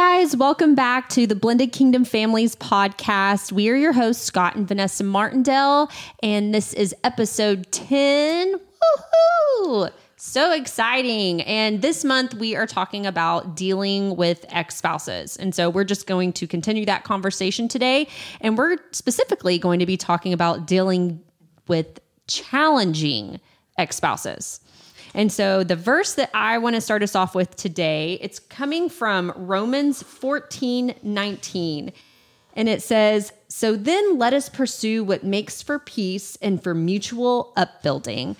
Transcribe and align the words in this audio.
guys, 0.00 0.34
welcome 0.34 0.74
back 0.74 1.10
to 1.10 1.26
the 1.26 1.34
Blended 1.34 1.72
Kingdom 1.72 2.06
Families 2.06 2.56
podcast. 2.56 3.52
We 3.52 3.68
are 3.68 3.74
your 3.74 3.92
hosts, 3.92 4.24
Scott 4.24 4.56
and 4.56 4.66
Vanessa 4.66 5.04
Martindale, 5.04 5.90
and 6.22 6.54
this 6.54 6.72
is 6.72 6.94
episode 7.04 7.70
10. 7.70 8.54
Woohoo! 8.54 9.90
So 10.16 10.54
exciting. 10.54 11.42
And 11.42 11.82
this 11.82 12.02
month 12.02 12.32
we 12.32 12.56
are 12.56 12.66
talking 12.66 13.04
about 13.04 13.54
dealing 13.54 14.16
with 14.16 14.46
ex 14.48 14.76
spouses. 14.76 15.36
And 15.36 15.54
so 15.54 15.68
we're 15.68 15.84
just 15.84 16.06
going 16.06 16.32
to 16.32 16.46
continue 16.46 16.86
that 16.86 17.04
conversation 17.04 17.68
today. 17.68 18.08
And 18.40 18.56
we're 18.56 18.78
specifically 18.92 19.58
going 19.58 19.80
to 19.80 19.86
be 19.86 19.98
talking 19.98 20.32
about 20.32 20.66
dealing 20.66 21.20
with 21.68 22.00
challenging 22.26 23.38
ex 23.76 23.96
spouses. 23.96 24.60
And 25.14 25.32
so 25.32 25.64
the 25.64 25.76
verse 25.76 26.14
that 26.14 26.30
I 26.34 26.58
want 26.58 26.76
to 26.76 26.80
start 26.80 27.02
us 27.02 27.14
off 27.14 27.34
with 27.34 27.56
today, 27.56 28.18
it's 28.20 28.38
coming 28.38 28.88
from 28.88 29.32
Romans 29.36 30.02
14 30.02 30.94
19. 31.02 31.92
And 32.56 32.68
it 32.68 32.82
says, 32.82 33.32
So 33.48 33.76
then 33.76 34.18
let 34.18 34.32
us 34.32 34.48
pursue 34.48 35.04
what 35.04 35.24
makes 35.24 35.62
for 35.62 35.78
peace 35.78 36.36
and 36.42 36.62
for 36.62 36.74
mutual 36.74 37.52
upbuilding. 37.56 38.36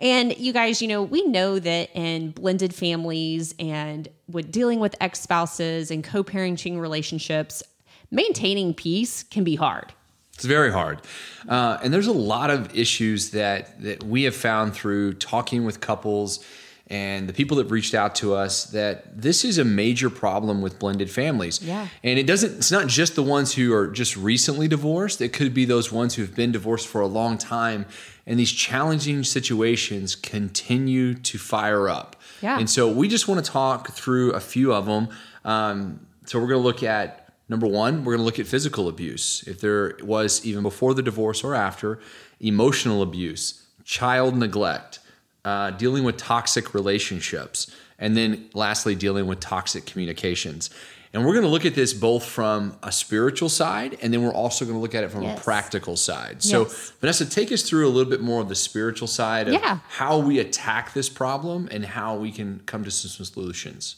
And 0.00 0.36
you 0.36 0.52
guys, 0.52 0.82
you 0.82 0.88
know, 0.88 1.02
we 1.02 1.24
know 1.26 1.58
that 1.58 1.90
in 1.94 2.32
blended 2.32 2.74
families 2.74 3.54
and 3.58 4.08
with 4.28 4.50
dealing 4.50 4.80
with 4.80 4.96
ex 5.00 5.20
spouses 5.20 5.90
and 5.90 6.04
co 6.04 6.22
parenting 6.24 6.78
relationships, 6.78 7.62
maintaining 8.10 8.74
peace 8.74 9.22
can 9.22 9.44
be 9.44 9.54
hard. 9.54 9.92
It's 10.34 10.44
very 10.44 10.72
hard. 10.72 11.00
Uh, 11.48 11.78
and 11.82 11.92
there's 11.92 12.06
a 12.06 12.12
lot 12.12 12.50
of 12.50 12.76
issues 12.76 13.30
that, 13.30 13.80
that 13.82 14.02
we 14.02 14.24
have 14.24 14.34
found 14.34 14.74
through 14.74 15.14
talking 15.14 15.64
with 15.64 15.80
couples 15.80 16.44
and 16.88 17.28
the 17.28 17.32
people 17.32 17.56
that 17.56 17.70
reached 17.70 17.94
out 17.94 18.14
to 18.16 18.34
us 18.34 18.64
that 18.66 19.20
this 19.20 19.44
is 19.44 19.56
a 19.56 19.64
major 19.64 20.10
problem 20.10 20.60
with 20.60 20.78
blended 20.78 21.10
families. 21.10 21.62
Yeah. 21.62 21.88
And 22.02 22.18
it 22.18 22.26
doesn't 22.26 22.58
it's 22.58 22.70
not 22.70 22.88
just 22.88 23.14
the 23.14 23.22
ones 23.22 23.54
who 23.54 23.72
are 23.72 23.88
just 23.88 24.16
recently 24.16 24.68
divorced. 24.68 25.22
It 25.22 25.32
could 25.32 25.54
be 25.54 25.64
those 25.64 25.90
ones 25.90 26.14
who've 26.14 26.34
been 26.34 26.52
divorced 26.52 26.86
for 26.86 27.00
a 27.00 27.06
long 27.06 27.38
time 27.38 27.86
and 28.26 28.38
these 28.38 28.52
challenging 28.52 29.24
situations 29.24 30.14
continue 30.14 31.14
to 31.14 31.38
fire 31.38 31.88
up. 31.88 32.16
Yeah. 32.42 32.58
And 32.58 32.68
so 32.68 32.90
we 32.90 33.08
just 33.08 33.28
want 33.28 33.42
to 33.44 33.50
talk 33.50 33.92
through 33.92 34.32
a 34.32 34.40
few 34.40 34.72
of 34.74 34.84
them. 34.84 35.08
Um, 35.44 36.06
so 36.26 36.38
we're 36.38 36.48
going 36.48 36.60
to 36.60 36.66
look 36.66 36.82
at 36.82 37.23
Number 37.48 37.66
one, 37.66 38.04
we're 38.04 38.12
going 38.14 38.18
to 38.20 38.24
look 38.24 38.38
at 38.38 38.46
physical 38.46 38.88
abuse. 38.88 39.44
If 39.46 39.60
there 39.60 39.96
was, 40.02 40.44
even 40.46 40.62
before 40.62 40.94
the 40.94 41.02
divorce 41.02 41.44
or 41.44 41.54
after, 41.54 42.00
emotional 42.40 43.02
abuse, 43.02 43.62
child 43.84 44.36
neglect, 44.36 44.98
uh, 45.44 45.70
dealing 45.72 46.04
with 46.04 46.16
toxic 46.16 46.72
relationships, 46.74 47.70
and 47.98 48.16
then 48.16 48.48
lastly, 48.54 48.94
dealing 48.94 49.26
with 49.26 49.40
toxic 49.40 49.84
communications. 49.84 50.70
And 51.12 51.24
we're 51.24 51.32
going 51.32 51.44
to 51.44 51.50
look 51.50 51.64
at 51.64 51.76
this 51.76 51.92
both 51.92 52.24
from 52.24 52.76
a 52.82 52.90
spiritual 52.90 53.48
side, 53.48 53.96
and 54.02 54.12
then 54.12 54.22
we're 54.22 54.32
also 54.32 54.64
going 54.64 54.76
to 54.76 54.80
look 54.80 54.94
at 54.96 55.04
it 55.04 55.10
from 55.12 55.22
Yes. 55.22 55.38
a 55.38 55.42
practical 55.44 55.96
side. 55.96 56.42
So, 56.42 56.62
Yes. 56.62 56.92
Vanessa, 57.00 57.26
take 57.26 57.52
us 57.52 57.62
through 57.62 57.86
a 57.86 57.90
little 57.90 58.10
bit 58.10 58.20
more 58.20 58.40
of 58.40 58.48
the 58.48 58.56
spiritual 58.56 59.06
side 59.06 59.46
of 59.48 59.54
Yeah. 59.54 59.78
how 59.90 60.18
we 60.18 60.40
attack 60.40 60.92
this 60.92 61.08
problem 61.08 61.68
and 61.70 61.84
how 61.84 62.16
we 62.16 62.32
can 62.32 62.62
come 62.66 62.82
to 62.84 62.90
some 62.90 63.24
solutions. 63.24 63.96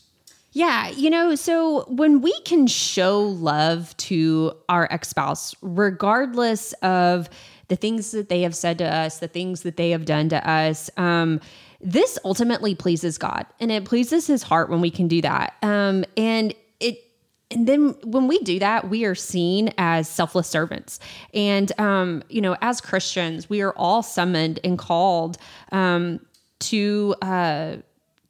Yeah, 0.56 0.88
you 0.88 1.10
know, 1.10 1.34
so 1.34 1.82
when 1.82 2.22
we 2.22 2.32
can 2.46 2.66
show 2.66 3.20
love 3.20 3.94
to 3.98 4.54
our 4.70 4.88
ex 4.90 5.10
spouse, 5.10 5.54
regardless 5.60 6.72
of 6.80 7.28
the 7.68 7.76
things 7.76 8.12
that 8.12 8.30
they 8.30 8.40
have 8.40 8.54
said 8.54 8.78
to 8.78 8.86
us, 8.86 9.18
the 9.18 9.28
things 9.28 9.64
that 9.64 9.76
they 9.76 9.90
have 9.90 10.06
done 10.06 10.30
to 10.30 10.50
us, 10.50 10.88
um, 10.96 11.42
this 11.82 12.18
ultimately 12.24 12.74
pleases 12.74 13.18
God 13.18 13.44
and 13.60 13.70
it 13.70 13.84
pleases 13.84 14.26
his 14.26 14.42
heart 14.42 14.70
when 14.70 14.80
we 14.80 14.90
can 14.90 15.08
do 15.08 15.20
that. 15.20 15.56
Um, 15.60 16.06
and 16.16 16.54
it, 16.80 17.04
and 17.50 17.68
then 17.68 17.91
when 18.02 18.26
we 18.26 18.38
do 18.38 18.58
that, 18.58 18.88
we 18.88 19.04
are 19.04 19.14
seen 19.14 19.74
as 19.76 20.08
selfless 20.08 20.48
servants. 20.48 21.00
And, 21.34 21.70
um, 21.78 22.22
you 22.30 22.41
know, 22.41 22.56
as 22.62 22.80
Christians, 22.80 23.50
we 23.50 23.60
are 23.60 23.72
all 23.72 24.02
summoned 24.02 24.60
and 24.64 24.78
called 24.78 25.36
um, 25.70 26.20
to, 26.60 27.14
uh, 27.20 27.76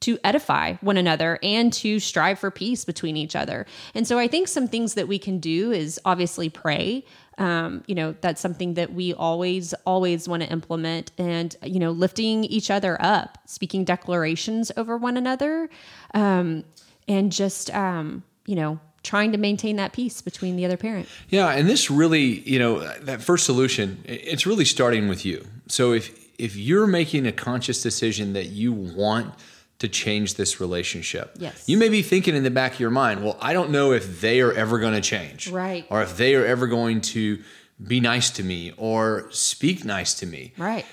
to 0.06 0.18
edify 0.22 0.74
one 0.82 0.96
another 0.96 1.38
and 1.42 1.72
to 1.72 1.98
strive 1.98 2.38
for 2.38 2.50
peace 2.50 2.84
between 2.84 3.16
each 3.16 3.34
other. 3.34 3.66
And 3.92 4.06
so 4.06 4.20
I 4.20 4.28
think 4.28 4.46
some 4.46 4.68
things 4.68 4.94
that 4.94 5.08
we 5.08 5.18
can 5.18 5.40
do 5.40 5.72
is 5.72 6.00
obviously 6.04 6.48
pray. 6.48 7.04
Um, 7.38 7.82
you 7.88 7.94
know, 7.94 8.14
that's 8.20 8.40
something 8.40 8.74
that 8.74 8.92
we 8.92 9.12
always, 9.12 9.74
always 9.84 10.28
want 10.28 10.44
to 10.44 10.48
implement 10.48 11.10
and, 11.18 11.54
you 11.62 11.80
know, 11.80 11.90
lifting 11.90 12.44
each 12.44 12.70
other 12.70 12.96
up, 13.00 13.38
speaking 13.46 13.84
declarations 13.84 14.70
over 14.76 14.96
one 14.96 15.16
another, 15.16 15.68
um, 16.14 16.64
and 17.08 17.32
just, 17.32 17.74
um, 17.74 18.22
you 18.46 18.54
know, 18.54 18.78
trying 19.02 19.32
to 19.32 19.38
maintain 19.38 19.76
that 19.76 19.92
peace 19.92 20.22
between 20.22 20.56
the 20.56 20.64
other 20.64 20.76
parent. 20.76 21.08
Yeah, 21.28 21.48
and 21.48 21.68
this 21.68 21.90
really, 21.90 22.40
you 22.48 22.58
know, 22.58 22.78
that 23.02 23.22
first 23.22 23.44
solution, 23.44 24.02
it's 24.04 24.46
really 24.46 24.64
starting 24.64 25.08
with 25.08 25.24
you. 25.26 25.44
So 25.68 25.92
if 25.92 26.10
if 26.38 26.54
you're 26.54 26.86
making 26.86 27.26
a 27.26 27.32
conscious 27.32 27.82
decision 27.82 28.34
that 28.34 28.46
you 28.46 28.72
want 28.72 29.34
to 29.78 29.88
change 29.88 30.34
this 30.34 30.60
relationship, 30.60 31.36
Yes. 31.38 31.64
you 31.68 31.76
may 31.76 31.88
be 31.88 32.02
thinking 32.02 32.34
in 32.34 32.42
the 32.44 32.50
back 32.50 32.74
of 32.74 32.80
your 32.80 32.90
mind, 32.90 33.22
well, 33.22 33.36
I 33.40 33.52
don't 33.52 33.70
know 33.70 33.92
if 33.92 34.20
they 34.20 34.40
are 34.40 34.52
ever 34.52 34.78
going 34.78 34.94
to 34.94 35.00
change, 35.00 35.48
Right. 35.48 35.84
Or 35.90 36.02
if 36.02 36.16
they 36.16 36.34
are 36.34 36.44
ever 36.46 36.66
going 36.66 37.00
to 37.02 37.42
be 37.86 38.00
nice 38.00 38.30
to 38.30 38.42
me 38.42 38.72
or 38.78 39.28
speak 39.30 39.84
nice 39.84 40.14
to 40.14 40.26
me. 40.26 40.54
Right. 40.56 40.86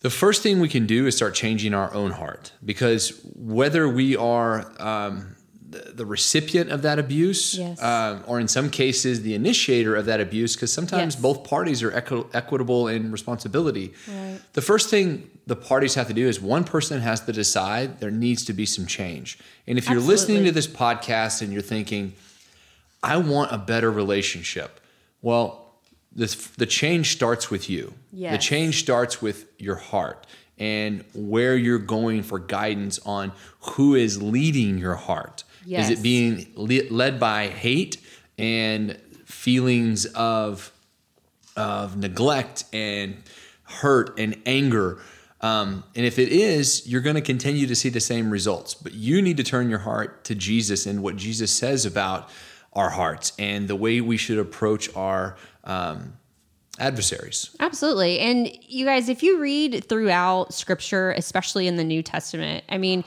The 0.00 0.10
first 0.10 0.42
thing 0.42 0.60
we 0.60 0.68
can 0.68 0.84
do 0.84 1.06
is 1.06 1.16
start 1.16 1.34
changing 1.34 1.72
our 1.72 1.92
own 1.94 2.10
heart 2.10 2.52
because 2.62 3.18
whether 3.34 3.88
we 3.88 4.16
are 4.16 4.70
um, 4.78 5.34
the, 5.94 6.06
recipient 6.06 6.70
of 6.70 6.82
that 6.82 6.98
abuse, 6.98 7.54
Yes. 7.58 7.82
um, 7.82 8.22
or 8.26 8.40
in 8.40 8.48
some 8.48 8.70
cases 8.70 9.22
the 9.22 9.34
initiator 9.34 9.94
of 9.96 10.06
that 10.06 10.20
abuse, 10.20 10.54
because 10.54 10.72
sometimes 10.72 11.14
Yes. 11.14 11.22
both 11.22 11.44
parties 11.44 11.82
are 11.82 11.92
equi- 11.92 12.24
equitable 12.32 12.88
in 12.88 13.10
responsibility. 13.10 13.92
Right. 14.08 14.38
The 14.52 14.62
first 14.62 14.88
thing 14.90 15.30
the 15.46 15.56
parties 15.56 15.94
have 15.94 16.08
to 16.08 16.14
do 16.14 16.26
is 16.26 16.40
one 16.40 16.64
person 16.64 17.00
has 17.00 17.20
to 17.22 17.32
decide 17.32 18.00
there 18.00 18.10
needs 18.10 18.44
to 18.46 18.52
be 18.52 18.66
some 18.66 18.86
change. 18.86 19.38
And 19.66 19.78
if 19.78 19.88
you're 19.88 20.00
listening 20.00 20.44
to 20.44 20.52
this 20.52 20.66
podcast 20.66 21.42
and 21.42 21.52
you're 21.52 21.62
thinking, 21.62 22.14
I 23.02 23.16
want 23.18 23.52
a 23.52 23.58
better 23.58 23.90
relationship. 23.90 24.80
Well, 25.20 25.60
this, 26.16 26.34
the 26.56 26.66
change 26.66 27.12
starts 27.12 27.50
with 27.50 27.68
you. 27.68 27.92
The 28.12 28.38
change 28.38 28.80
starts 28.80 29.20
with 29.20 29.46
your 29.58 29.76
heart 29.76 30.26
and 30.56 31.04
where 31.14 31.56
you're 31.56 31.80
going 31.80 32.22
for 32.22 32.38
guidance 32.38 33.00
on 33.04 33.32
who 33.60 33.96
is 33.96 34.22
leading 34.22 34.78
your 34.78 34.94
heart. 34.94 35.42
Is 35.66 35.90
it 35.90 36.02
being 36.02 36.46
le- 36.54 36.90
led 36.90 37.18
by 37.18 37.48
hate 37.48 37.98
and 38.38 38.98
feelings 39.24 40.06
of 40.06 40.72
of 41.56 41.96
neglect 41.96 42.64
and 42.72 43.16
hurt 43.64 44.18
and 44.18 44.40
anger? 44.46 45.00
Um, 45.40 45.84
and 45.94 46.06
if 46.06 46.18
it 46.18 46.30
is, 46.30 46.86
you're 46.86 47.02
going 47.02 47.16
to 47.16 47.22
continue 47.22 47.66
to 47.66 47.76
see 47.76 47.90
the 47.90 48.00
same 48.00 48.30
results. 48.30 48.72
But 48.72 48.94
you 48.94 49.20
need 49.20 49.36
to 49.36 49.44
turn 49.44 49.68
your 49.68 49.80
heart 49.80 50.24
to 50.24 50.34
Jesus 50.34 50.86
and 50.86 51.02
what 51.02 51.16
Jesus 51.16 51.50
says 51.50 51.84
about 51.84 52.30
our 52.72 52.90
hearts 52.90 53.32
and 53.38 53.68
the 53.68 53.76
way 53.76 54.00
we 54.00 54.16
should 54.16 54.38
approach 54.38 54.94
our 54.96 55.36
um, 55.64 56.14
adversaries. 56.78 57.54
Absolutely. 57.60 58.18
And 58.20 58.50
you 58.62 58.84
guys, 58.84 59.08
if 59.08 59.22
you 59.22 59.38
read 59.38 59.84
throughout 59.88 60.52
scripture, 60.54 61.12
especially 61.12 61.68
in 61.68 61.76
the 61.76 61.84
New 61.84 62.02
Testament, 62.02 62.64
I 62.68 62.78
mean, 62.78 63.04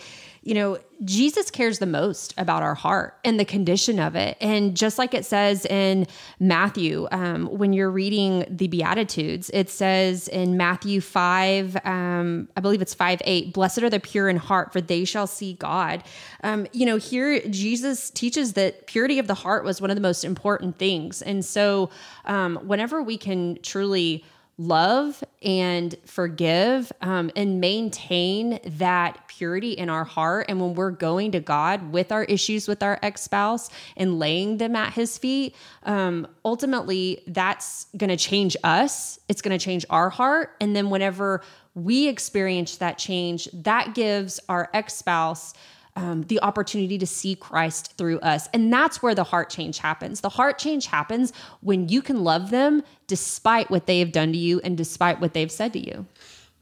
you 0.48 0.54
know, 0.54 0.78
Jesus 1.04 1.52
cares 1.52 1.80
the 1.80 1.86
most 1.86 2.34
about 2.38 2.64
our 2.64 2.74
heart 2.74 3.20
and 3.26 3.38
the 3.38 3.44
condition 3.44 4.00
of 4.00 4.16
it. 4.16 4.38
And 4.40 4.78
just 4.78 4.98
like 4.98 5.14
it 5.14 5.26
says 5.26 5.66
in 5.66 6.08
Matthew, 6.40 7.06
um, 7.12 7.48
when 7.48 7.74
you're 7.74 7.92
reading 7.92 8.46
the 8.50 8.70
Beatitudes, 8.70 9.52
it 9.54 9.70
says 9.70 10.30
in 10.30 10.56
Matthew 10.56 11.02
5, 11.02 11.86
um, 11.86 12.48
I 12.56 12.62
believe 12.62 12.82
it's 12.82 12.94
5 12.94 13.22
8, 13.26 13.52
blessed 13.52 13.84
are 13.84 13.90
the 13.90 14.00
pure 14.00 14.30
in 14.30 14.38
heart, 14.38 14.72
for 14.72 14.80
they 14.80 15.04
shall 15.04 15.28
see 15.28 15.52
God. 15.52 16.02
Um, 16.46 16.66
you 16.72 16.86
know, 16.86 16.96
here 16.96 17.42
Jesus 17.50 18.10
teaches 18.10 18.54
that 18.54 18.88
purity 18.88 19.20
of 19.20 19.28
the 19.28 19.34
heart 19.34 19.66
was 19.66 19.82
one 19.82 19.90
of 19.90 19.98
the 19.98 20.02
most 20.02 20.24
important 20.24 20.78
things. 20.78 21.22
And 21.22 21.44
so, 21.44 21.90
um, 22.24 22.56
whenever 22.64 23.04
we 23.04 23.18
can 23.18 23.62
truly 23.64 24.24
love 24.58 25.24
and 25.44 25.96
forgive 26.06 26.92
um, 27.02 27.30
and 27.36 27.62
maintain 27.62 28.60
that 28.66 29.28
purity 29.28 29.74
in 29.74 29.90
our 29.90 30.04
heart. 30.04 30.48
And 30.50 30.60
when 30.60 30.74
we're 30.74 30.92
going 30.92 31.32
to 31.34 31.40
God 31.40 31.92
with 31.92 32.12
our 32.12 32.24
issues 32.24 32.68
with 32.68 32.82
our 32.82 32.98
ex 33.04 33.22
spouse 33.22 33.70
and 33.96 34.18
laying 34.18 34.58
them 34.58 34.76
at 34.76 34.94
his 34.94 35.18
feet, 35.18 35.56
um, 35.84 36.28
ultimately 36.44 37.24
that's 37.28 37.86
going 37.96 38.10
to 38.10 38.18
change 38.18 38.58
us. 38.64 39.20
It's 39.30 39.42
going 39.42 39.58
to 39.58 39.64
change 39.64 39.86
our 39.90 40.10
heart. 40.10 40.56
And 40.60 40.76
then 40.76 40.90
whenever 40.90 41.42
we 41.76 42.08
experience 42.08 42.78
that 42.78 42.98
change, 42.98 43.48
that 43.54 43.94
gives 43.94 44.40
our 44.50 44.70
ex 44.74 44.96
spouse 44.96 45.54
um, 45.98 46.22
the 46.24 46.40
opportunity 46.42 46.98
to 47.00 47.08
see 47.08 47.36
Christ 47.36 47.98
through 47.98 48.20
us. 48.20 48.48
And 48.54 48.72
that's 48.72 49.02
where 49.02 49.16
the 49.16 49.24
heart 49.24 49.50
change 49.50 49.80
happens. 49.80 50.22
The 50.22 50.30
heart 50.30 50.60
change 50.60 50.86
happens 50.86 51.34
when 51.62 51.90
you 51.90 52.02
can 52.02 52.24
love 52.24 52.52
them 52.52 52.84
despite 53.08 53.70
what 53.72 53.88
they 53.88 54.00
have 54.00 54.12
done 54.12 54.32
to 54.32 54.38
you 54.38 54.62
and 54.64 54.78
despite 54.78 55.20
what 55.20 55.34
they've 55.34 55.52
said 55.52 55.74
to 55.74 55.80
you. 55.80 56.06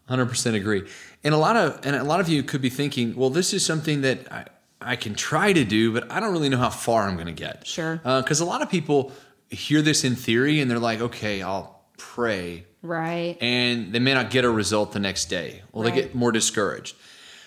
100% 0.09 0.55
agree. 0.55 0.83
And 1.23 1.33
a 1.33 1.37
lot 1.37 1.57
of 1.57 1.79
and 1.85 1.95
a 1.95 2.03
lot 2.03 2.19
of 2.19 2.29
you 2.29 2.43
could 2.43 2.61
be 2.61 2.69
thinking, 2.69 3.15
well, 3.15 3.29
this 3.29 3.53
is 3.53 3.65
something 3.65 4.01
that 4.01 4.31
I, 4.31 4.45
I 4.79 4.95
can 4.95 5.15
try 5.15 5.51
to 5.51 5.63
do, 5.65 5.91
but 5.91 6.09
I 6.11 6.19
don't 6.19 6.31
really 6.31 6.49
know 6.49 6.57
how 6.57 6.69
far 6.69 7.07
I'm 7.07 7.15
going 7.15 7.27
to 7.27 7.33
get. 7.33 7.67
Sure. 7.67 7.97
Because 8.03 8.39
a 8.39 8.45
lot 8.45 8.61
of 8.61 8.69
people 8.69 9.11
hear 9.49 9.81
this 9.81 10.03
in 10.03 10.15
theory 10.15 10.61
and 10.61 10.69
they're 10.71 10.79
like, 10.79 11.01
okay, 11.01 11.41
I'll 11.41 11.83
pray, 11.97 12.65
Right. 12.81 13.37
and 13.41 13.91
they 13.93 13.99
may 13.99 14.13
not 14.13 14.29
get 14.29 14.45
a 14.45 14.49
result 14.49 14.91
the 14.91 14.99
next 14.99 15.25
day. 15.25 15.61
Well, 15.71 15.83
they 15.83 15.91
get 15.91 16.13
more 16.15 16.31
discouraged. 16.31 16.95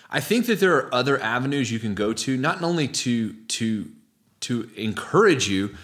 I 0.09 0.19
think 0.19 0.47
that 0.47 0.59
there 0.59 0.75
are 0.75 0.93
other 0.93 1.21
avenues 1.21 1.71
you 1.71 1.79
can 1.79 1.93
go 1.93 2.13
to, 2.13 2.37
not 2.37 2.61
only 2.63 2.87
to 2.87 3.33
to 3.33 3.91
to 4.41 4.69
encourage 4.75 5.47
you, 5.47 5.75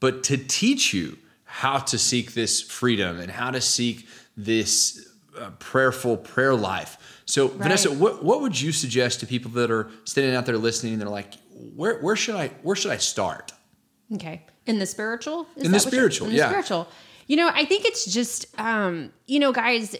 but 0.00 0.22
to 0.24 0.36
teach 0.36 0.94
you 0.94 1.18
how 1.44 1.78
to 1.78 1.98
seek 1.98 2.34
this 2.34 2.60
freedom 2.60 3.20
and 3.20 3.30
how 3.30 3.50
to 3.50 3.60
seek 3.60 4.08
this 4.36 5.08
uh, 5.38 5.50
prayerful 5.58 6.16
prayer 6.16 6.54
life. 6.54 7.22
So, 7.26 7.48
Vanessa, 7.48 7.92
what 7.92 8.24
what 8.24 8.40
would 8.40 8.60
you 8.60 8.72
suggest 8.72 9.20
to 9.20 9.26
people 9.26 9.50
that 9.52 9.70
are 9.70 9.90
standing 10.04 10.34
out 10.34 10.46
there 10.46 10.56
listening 10.56 10.94
and 10.94 11.02
they're 11.02 11.08
like, 11.08 11.34
where 11.74 12.00
where 12.00 12.16
should 12.16 12.36
I 12.36 12.48
where 12.62 12.76
should 12.76 12.92
I 12.92 12.98
start? 12.98 13.52
Okay. 14.12 14.42
In 14.66 14.78
the 14.78 14.86
spiritual? 14.86 15.46
Is 15.56 15.66
In 15.66 15.72
the 15.72 15.80
spiritual, 15.80 16.26
in 16.26 16.32
the 16.32 16.38
yeah. 16.38 16.48
spiritual. 16.48 16.88
You 17.26 17.36
know, 17.36 17.50
I 17.52 17.64
think 17.64 17.86
it's 17.86 18.04
just, 18.04 18.46
um, 18.60 19.10
you 19.26 19.38
know, 19.38 19.52
guys, 19.52 19.96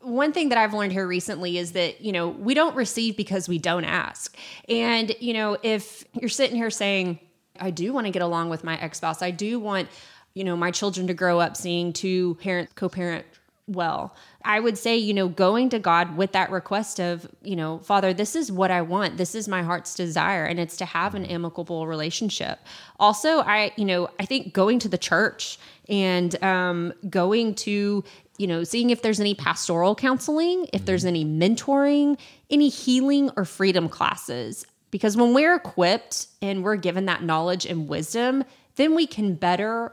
one 0.00 0.32
thing 0.32 0.50
that 0.50 0.58
I've 0.58 0.74
learned 0.74 0.92
here 0.92 1.06
recently 1.06 1.58
is 1.58 1.72
that, 1.72 2.00
you 2.00 2.12
know, 2.12 2.28
we 2.28 2.54
don't 2.54 2.76
receive 2.76 3.16
because 3.16 3.48
we 3.48 3.58
don't 3.58 3.84
ask. 3.84 4.36
And, 4.68 5.14
you 5.20 5.34
know, 5.34 5.58
if 5.62 6.04
you're 6.12 6.28
sitting 6.28 6.56
here 6.56 6.70
saying, 6.70 7.18
I 7.58 7.70
do 7.70 7.92
want 7.92 8.06
to 8.06 8.12
get 8.12 8.22
along 8.22 8.50
with 8.50 8.62
my 8.62 8.78
ex 8.80 8.98
spouse, 8.98 9.22
I 9.22 9.30
do 9.30 9.58
want, 9.58 9.88
you 10.34 10.44
know, 10.44 10.56
my 10.56 10.70
children 10.70 11.06
to 11.08 11.14
grow 11.14 11.40
up 11.40 11.56
seeing 11.56 11.92
two 11.92 12.36
parent, 12.36 12.74
co 12.76 12.88
parent 12.88 13.26
well. 13.66 14.14
I 14.44 14.60
would 14.60 14.78
say, 14.78 14.96
you 14.96 15.12
know, 15.12 15.28
going 15.28 15.68
to 15.70 15.78
God 15.78 16.16
with 16.16 16.32
that 16.32 16.50
request 16.50 17.00
of, 17.00 17.28
you 17.42 17.54
know, 17.54 17.78
Father, 17.80 18.14
this 18.14 18.34
is 18.34 18.50
what 18.50 18.70
I 18.70 18.82
want. 18.82 19.18
This 19.18 19.34
is 19.34 19.46
my 19.46 19.62
heart's 19.62 19.94
desire, 19.94 20.44
and 20.44 20.58
it's 20.58 20.76
to 20.78 20.84
have 20.86 21.14
an 21.14 21.26
amicable 21.26 21.86
relationship. 21.86 22.58
Also, 22.98 23.40
I, 23.40 23.72
you 23.76 23.84
know, 23.84 24.08
I 24.18 24.24
think 24.24 24.54
going 24.54 24.78
to 24.80 24.88
the 24.88 24.96
church 24.96 25.58
and 25.88 26.42
um, 26.42 26.92
going 27.10 27.54
to, 27.56 28.04
you 28.38 28.46
know, 28.46 28.64
seeing 28.64 28.90
if 28.90 29.02
there's 29.02 29.20
any 29.20 29.34
pastoral 29.34 29.94
counseling, 29.94 30.66
if 30.72 30.86
there's 30.86 31.04
mm-hmm. 31.04 31.08
any 31.08 31.24
mentoring, 31.24 32.18
any 32.48 32.68
healing 32.68 33.30
or 33.36 33.44
freedom 33.44 33.88
classes. 33.88 34.64
Because 34.90 35.16
when 35.16 35.34
we're 35.34 35.54
equipped 35.54 36.28
and 36.40 36.64
we're 36.64 36.76
given 36.76 37.06
that 37.06 37.22
knowledge 37.22 37.66
and 37.66 37.88
wisdom, 37.88 38.44
then 38.76 38.94
we 38.94 39.06
can 39.06 39.34
better 39.34 39.92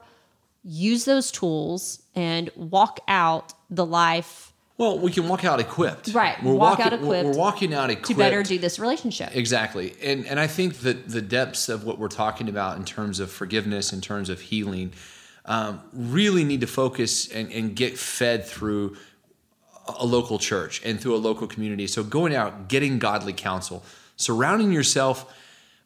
use 0.63 1.05
those 1.05 1.31
tools 1.31 2.01
and 2.15 2.49
walk 2.55 2.99
out 3.07 3.53
the 3.69 3.85
life 3.85 4.53
Well, 4.77 4.99
we 4.99 5.11
can 5.11 5.27
walk 5.27 5.45
out 5.45 5.59
equipped. 5.59 6.13
Right, 6.13 6.41
We're 6.43 6.53
walk 6.53 6.79
walking, 6.79 6.85
out 6.85 6.93
equipped 6.93 7.29
We're 7.29 7.37
walking 7.37 7.73
out 7.73 7.89
equipped 7.89 8.07
to 8.07 8.15
better 8.15 8.43
do 8.43 8.59
this 8.59 8.77
relationship. 8.79 9.35
Exactly. 9.35 9.95
And 10.01 10.25
and 10.25 10.39
I 10.39 10.47
think 10.47 10.79
that 10.79 11.09
the 11.09 11.21
depths 11.21 11.69
of 11.69 11.83
what 11.83 11.97
we're 11.97 12.07
talking 12.09 12.49
about 12.49 12.77
in 12.77 12.85
terms 12.85 13.19
of 13.19 13.31
forgiveness, 13.31 13.93
in 13.93 14.01
terms 14.01 14.29
of 14.29 14.41
healing, 14.41 14.91
um, 15.45 15.81
really 15.93 16.43
need 16.43 16.61
to 16.61 16.67
focus 16.67 17.31
and, 17.31 17.51
and 17.51 17.75
get 17.75 17.97
fed 17.97 18.45
through 18.45 18.97
a 19.87 20.05
local 20.05 20.39
church 20.39 20.81
and 20.83 20.99
through 20.99 21.15
a 21.15 21.17
local 21.17 21.47
community. 21.47 21.87
So 21.87 22.03
going 22.03 22.35
out, 22.35 22.67
getting 22.67 22.97
godly 22.97 23.33
counsel, 23.33 23.83
surrounding 24.17 24.71
yourself. 24.71 25.31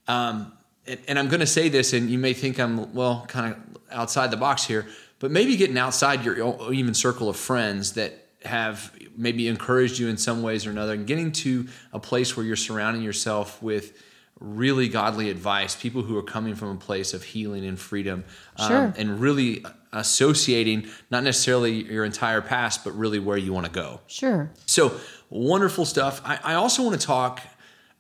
Um, 0.07 0.53
and, 0.87 0.99
and 1.07 1.19
I'm 1.19 1.27
going 1.27 1.41
to 1.41 1.47
say 1.47 1.69
this, 1.69 1.93
and 1.93 2.09
you 2.09 2.17
may 2.17 2.33
think 2.33 2.59
I'm 2.59 2.93
well, 2.93 3.25
kind 3.27 3.53
of 3.53 3.77
outside 3.91 4.31
the 4.31 4.37
box 4.37 4.65
here, 4.65 4.87
but 5.19 5.31
maybe 5.31 5.57
getting 5.57 5.77
outside 5.77 6.23
your 6.23 6.73
even 6.73 6.93
circle 6.93 7.27
of 7.27 7.35
friends 7.35 7.93
that 7.93 8.25
have 8.45 8.97
maybe 9.17 9.49
encouraged 9.49 9.99
you 9.99 10.07
in 10.07 10.15
some 10.15 10.41
ways 10.41 10.65
or 10.65 10.69
another, 10.69 10.93
and 10.93 11.05
getting 11.05 11.33
to 11.33 11.67
a 11.91 11.99
place 11.99 12.37
where 12.37 12.45
you're 12.45 12.55
surrounding 12.55 13.03
yourself 13.03 13.61
with 13.61 14.01
really 14.39 14.87
godly 14.87 15.29
advice, 15.29 15.75
people 15.75 16.01
who 16.01 16.17
are 16.17 16.23
coming 16.23 16.55
from 16.55 16.69
a 16.69 16.75
place 16.79 17.13
of 17.13 17.23
healing 17.23 17.65
and 17.65 17.77
freedom, 17.79 18.23
um, 18.57 18.67
Sure. 18.67 18.93
and 18.97 19.19
really 19.19 19.65
associating 19.91 20.87
not 21.09 21.23
necessarily 21.23 21.83
your 21.91 22.05
entire 22.05 22.41
past, 22.41 22.83
but 22.83 22.91
really 22.97 23.19
where 23.19 23.37
you 23.37 23.51
want 23.53 23.65
to 23.65 23.71
go. 23.71 23.99
Sure. 24.07 24.49
So 24.65 24.93
wonderful 25.29 25.85
stuff. 25.85 26.21
I, 26.23 26.39
I 26.43 26.53
also 26.55 26.83
want 26.83 26.99
to 26.99 27.05
talk 27.05 27.41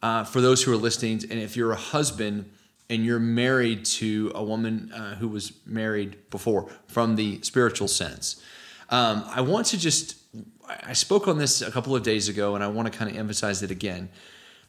uh, 0.01 0.23
for 0.23 0.39
those 0.39 0.63
who 0.63 0.71
are 0.71 0.77
listening, 0.77 1.21
and 1.29 1.39
if 1.39 1.57
you're 1.57 1.71
a 1.71 1.75
husband 1.75 2.49
and 2.89 3.05
you're 3.05 3.19
married 3.19 3.85
to 3.85 4.31
a 4.33 4.43
woman 4.43 4.91
uh, 4.93 5.15
who 5.15 5.27
was 5.27 5.51
married 5.65 6.17
before 6.29 6.69
from 6.87 7.15
the 7.15 7.41
spiritual 7.41 7.87
sense, 7.87 8.41
um, 8.89 9.23
I 9.27 9.41
want 9.41 9.67
to 9.67 9.77
just, 9.77 10.15
I 10.67 10.93
spoke 10.93 11.27
on 11.27 11.37
this 11.37 11.61
a 11.61 11.69
couple 11.69 11.95
of 11.95 12.03
days 12.03 12.29
ago, 12.29 12.55
and 12.55 12.63
I 12.63 12.67
want 12.67 12.91
to 12.91 12.97
kind 12.97 13.11
of 13.11 13.17
emphasize 13.17 13.61
it 13.61 13.71
again. 13.71 14.09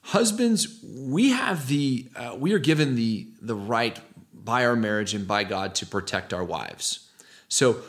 Husbands, 0.03 0.83
we 0.83 1.31
have 1.31 1.69
the, 1.69 2.09
uh, 2.17 2.37
we 2.39 2.53
are 2.53 2.59
given 2.59 2.97
the 2.97 3.29
the 3.41 3.55
right 3.55 3.99
by 4.33 4.65
our 4.67 4.77
marriage 4.77 5.15
and 5.15 5.27
by 5.27 5.45
God 5.45 5.75
to 5.77 5.87
protect 5.87 6.33
our 6.33 6.45
wives. 6.45 7.11
So, 7.49 7.83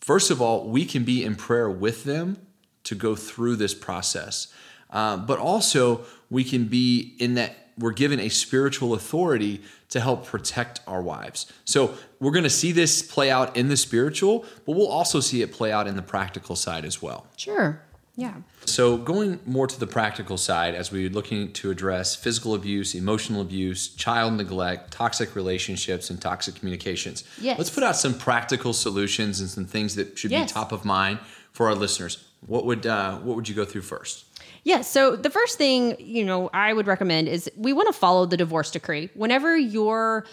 first 0.00 0.30
of 0.30 0.40
all, 0.40 0.68
we 0.68 0.84
can 0.84 1.04
be 1.04 1.24
in 1.24 1.34
prayer 1.34 1.68
with 1.68 2.04
them 2.04 2.38
to 2.84 2.94
go 2.94 3.16
through 3.16 3.56
this 3.56 3.74
process. 3.74 4.48
Uh, 4.90 5.16
but 5.16 5.38
also, 5.38 6.04
we 6.30 6.44
can 6.44 6.64
be 6.66 7.16
in 7.18 7.34
that 7.34 7.56
we're 7.78 7.92
given 7.92 8.20
a 8.20 8.30
spiritual 8.30 8.94
authority 8.94 9.60
to 9.90 10.00
help 10.00 10.24
protect 10.24 10.80
our 10.86 11.02
wives. 11.02 11.52
So, 11.64 11.94
we're 12.20 12.30
going 12.30 12.44
to 12.44 12.50
see 12.50 12.72
this 12.72 13.02
play 13.02 13.30
out 13.30 13.56
in 13.56 13.68
the 13.68 13.76
spiritual, 13.76 14.44
but 14.64 14.76
we'll 14.76 14.88
also 14.88 15.20
see 15.20 15.42
it 15.42 15.52
play 15.52 15.72
out 15.72 15.86
in 15.86 15.96
the 15.96 16.02
practical 16.02 16.56
side 16.56 16.84
as 16.84 17.02
well. 17.02 17.26
Sure. 17.36 17.82
Yeah. 18.18 18.34
So, 18.64 18.96
going 18.96 19.40
more 19.44 19.66
to 19.66 19.78
the 19.78 19.86
practical 19.86 20.38
side, 20.38 20.74
as 20.74 20.90
we're 20.90 21.10
looking 21.10 21.52
to 21.54 21.70
address 21.70 22.16
physical 22.16 22.54
abuse, 22.54 22.94
emotional 22.94 23.42
abuse, 23.42 23.88
child 23.88 24.32
neglect, 24.34 24.90
toxic 24.90 25.36
relationships, 25.36 26.08
and 26.08 26.20
toxic 26.20 26.54
communications, 26.54 27.24
Yes. 27.40 27.58
let's 27.58 27.70
put 27.70 27.84
out 27.84 27.94
some 27.96 28.14
practical 28.14 28.72
solutions 28.72 29.40
and 29.40 29.50
some 29.50 29.66
things 29.66 29.94
that 29.96 30.18
should 30.18 30.30
Yes. 30.30 30.50
be 30.50 30.54
top 30.54 30.72
of 30.72 30.84
mind 30.84 31.18
for 31.52 31.66
our 31.68 31.74
listeners. 31.74 32.24
What 32.46 32.64
would 32.64 32.86
uh, 32.86 33.18
what 33.18 33.36
would 33.36 33.48
you 33.48 33.54
go 33.54 33.64
through 33.66 33.82
first? 33.82 34.24
Yeah. 34.64 34.80
So 34.80 35.14
the 35.14 35.30
first 35.30 35.58
thing, 35.58 35.96
you 36.00 36.24
know, 36.24 36.48
I 36.52 36.72
would 36.72 36.86
recommend 36.86 37.28
is 37.28 37.50
we 37.56 37.72
want 37.72 37.86
to 37.88 37.92
follow 37.92 38.26
the 38.26 38.36
divorce 38.36 38.70
decree. 38.70 39.10
Whenever 39.14 39.56
you're 39.56 40.24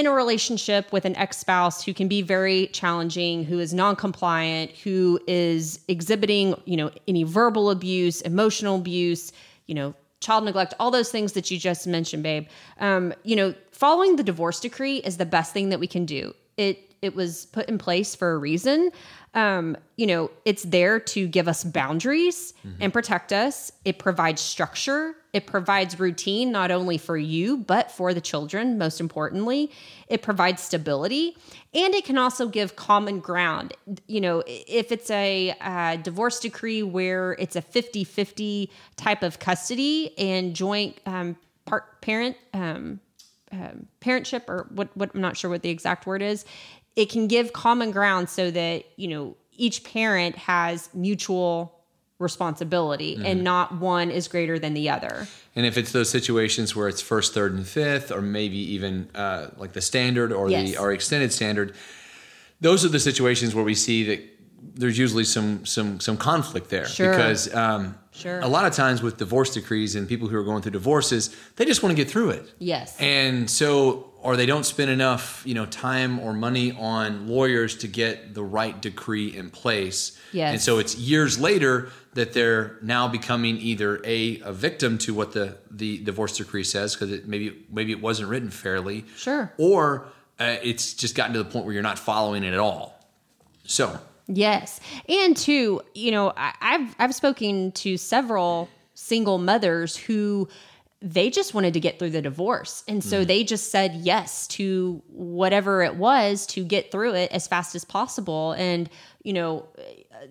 in 0.00 0.06
a 0.06 0.12
relationship 0.12 0.92
with 0.92 1.04
an 1.04 1.14
ex-spouse 1.16 1.84
who 1.84 1.94
can 1.94 2.08
be 2.08 2.22
very 2.22 2.66
challenging, 2.68 3.44
who 3.44 3.58
is 3.60 3.72
non-compliant, 3.72 4.72
who 4.78 5.20
is 5.26 5.78
exhibiting, 5.86 6.54
you 6.64 6.76
know, 6.76 6.90
any 7.06 7.22
verbal 7.22 7.70
abuse, 7.70 8.20
emotional 8.22 8.76
abuse, 8.76 9.32
you 9.66 9.74
know, 9.74 9.94
child 10.20 10.44
neglect, 10.44 10.74
all 10.80 10.90
those 10.90 11.10
things 11.10 11.32
that 11.32 11.50
you 11.50 11.58
just 11.58 11.86
mentioned, 11.86 12.22
babe. 12.22 12.46
Um, 12.78 13.14
you 13.22 13.36
know, 13.36 13.54
following 13.72 14.16
the 14.16 14.22
divorce 14.22 14.60
decree 14.60 14.96
is 14.96 15.16
the 15.16 15.26
best 15.26 15.52
thing 15.52 15.68
that 15.68 15.80
we 15.80 15.86
can 15.86 16.04
do. 16.04 16.34
It 16.56 16.78
it 17.02 17.14
was 17.14 17.46
put 17.46 17.68
in 17.68 17.78
place 17.78 18.14
for 18.14 18.32
a 18.32 18.38
reason. 18.38 18.90
Um, 19.32 19.76
you 19.96 20.06
know, 20.06 20.30
it's 20.44 20.64
there 20.64 21.00
to 21.00 21.26
give 21.26 21.48
us 21.48 21.64
boundaries 21.64 22.52
and 22.80 22.92
protect 22.92 23.32
us. 23.32 23.72
It 23.86 23.98
provides 23.98 24.42
structure. 24.42 25.14
It 25.32 25.46
provides 25.46 26.00
routine, 26.00 26.50
not 26.50 26.70
only 26.70 26.98
for 26.98 27.16
you, 27.16 27.56
but 27.56 27.90
for 27.90 28.12
the 28.12 28.20
children, 28.20 28.78
most 28.78 29.00
importantly. 29.00 29.70
It 30.08 30.22
provides 30.22 30.62
stability 30.62 31.36
and 31.72 31.94
it 31.94 32.04
can 32.04 32.18
also 32.18 32.48
give 32.48 32.74
common 32.74 33.20
ground. 33.20 33.74
You 34.08 34.20
know, 34.20 34.42
if 34.46 34.90
it's 34.90 35.10
a 35.10 35.54
uh, 35.60 35.96
divorce 35.96 36.40
decree 36.40 36.82
where 36.82 37.32
it's 37.38 37.54
a 37.54 37.62
50 37.62 38.04
50 38.04 38.70
type 38.96 39.22
of 39.22 39.38
custody 39.38 40.18
and 40.18 40.54
joint 40.54 40.98
um, 41.06 41.36
part 41.64 42.00
parent, 42.00 42.36
um, 42.52 43.00
um, 43.52 43.86
parentship 44.00 44.48
or 44.48 44.66
what, 44.70 44.88
what 44.96 45.10
I'm 45.14 45.20
not 45.20 45.36
sure 45.36 45.50
what 45.50 45.62
the 45.62 45.70
exact 45.70 46.06
word 46.06 46.22
is, 46.22 46.44
it 46.96 47.08
can 47.08 47.28
give 47.28 47.52
common 47.52 47.92
ground 47.92 48.28
so 48.28 48.50
that, 48.50 48.84
you 48.96 49.08
know, 49.08 49.36
each 49.52 49.84
parent 49.84 50.36
has 50.36 50.88
mutual 50.94 51.79
responsibility 52.20 53.18
and 53.24 53.42
not 53.42 53.78
one 53.80 54.10
is 54.10 54.28
greater 54.28 54.58
than 54.58 54.74
the 54.74 54.90
other. 54.90 55.26
And 55.56 55.66
if 55.66 55.76
it's 55.76 55.90
those 55.92 56.08
situations 56.10 56.76
where 56.76 56.86
it's 56.88 57.00
first, 57.00 57.34
third, 57.34 57.54
and 57.54 57.66
fifth, 57.66 58.12
or 58.12 58.20
maybe 58.22 58.56
even 58.74 59.08
uh, 59.14 59.48
like 59.56 59.72
the 59.72 59.80
standard 59.80 60.32
or 60.32 60.48
Yes. 60.48 60.70
the 60.70 60.76
or 60.78 60.92
extended 60.92 61.32
standard, 61.32 61.74
those 62.60 62.84
are 62.84 62.88
the 62.88 63.00
situations 63.00 63.54
where 63.54 63.64
we 63.64 63.74
see 63.74 64.04
that 64.04 64.20
there's 64.74 64.98
usually 64.98 65.24
some 65.24 65.64
some 65.64 65.98
some 66.00 66.16
conflict 66.18 66.68
there 66.68 66.86
Sure. 66.86 67.10
because 67.10 67.52
um, 67.54 67.94
Sure. 68.12 68.40
a 68.40 68.46
lot 68.48 68.66
of 68.66 68.74
times 68.74 69.02
with 69.02 69.16
divorce 69.16 69.54
decrees 69.54 69.94
and 69.96 70.06
people 70.06 70.28
who 70.28 70.36
are 70.36 70.44
going 70.44 70.60
through 70.62 70.72
divorces, 70.72 71.34
they 71.56 71.64
just 71.64 71.82
want 71.82 71.96
to 71.96 72.02
get 72.04 72.10
through 72.10 72.30
it. 72.30 72.52
Yes. 72.58 72.96
And 73.00 73.48
so, 73.48 74.09
or 74.22 74.36
they 74.36 74.46
don't 74.46 74.64
spend 74.64 74.90
enough, 74.90 75.42
you 75.46 75.54
know, 75.54 75.66
time 75.66 76.18
or 76.20 76.32
money 76.32 76.72
on 76.72 77.26
lawyers 77.26 77.76
to 77.78 77.88
get 77.88 78.34
the 78.34 78.42
right 78.42 78.80
decree 78.80 79.34
in 79.34 79.50
place. 79.50 80.18
Yes. 80.32 80.52
And 80.52 80.60
so 80.60 80.78
it's 80.78 80.96
years 80.96 81.40
later 81.40 81.90
that 82.14 82.32
they're 82.32 82.78
now 82.82 83.08
becoming 83.08 83.56
either 83.56 84.00
a, 84.04 84.40
a 84.40 84.52
victim 84.52 84.98
to 84.98 85.14
what 85.14 85.32
the, 85.32 85.56
the 85.70 85.98
divorce 86.04 86.36
decree 86.36 86.64
says 86.64 86.94
because 86.94 87.10
it 87.10 87.26
maybe 87.26 87.64
maybe 87.70 87.92
it 87.92 88.00
wasn't 88.00 88.28
written 88.28 88.50
fairly. 88.50 89.04
Sure. 89.16 89.52
Or 89.56 90.06
uh, 90.38 90.56
it's 90.62 90.94
just 90.94 91.14
gotten 91.14 91.32
to 91.32 91.42
the 91.42 91.48
point 91.48 91.64
where 91.64 91.72
you're 91.72 91.82
not 91.82 91.98
following 91.98 92.44
it 92.44 92.52
at 92.52 92.60
all. 92.60 92.98
So 93.64 93.98
Yes, 94.32 94.78
and 95.08 95.36
two, 95.36 95.82
you 95.92 96.12
know, 96.12 96.32
I, 96.36 96.52
I've 96.60 96.94
I've 97.00 97.14
spoken 97.14 97.72
to 97.72 97.96
several 97.96 98.68
single 98.94 99.38
mothers 99.38 99.96
who 99.96 100.48
they 101.02 101.30
just 101.30 101.54
wanted 101.54 101.72
to 101.74 101.80
get 101.80 101.98
through 101.98 102.10
the 102.10 102.20
divorce. 102.20 102.84
And 102.86 103.00
Mm. 103.00 103.04
so 103.04 103.24
they 103.24 103.42
just 103.42 103.70
said 103.70 103.94
yes 103.96 104.46
to 104.48 105.02
whatever 105.08 105.82
it 105.82 105.96
was 105.96 106.44
to 106.48 106.62
get 106.62 106.90
through 106.92 107.14
it 107.14 107.32
as 107.32 107.46
fast 107.46 107.74
as 107.74 107.84
possible. 107.86 108.52
And, 108.52 108.88
you 109.22 109.32
know, 109.32 109.66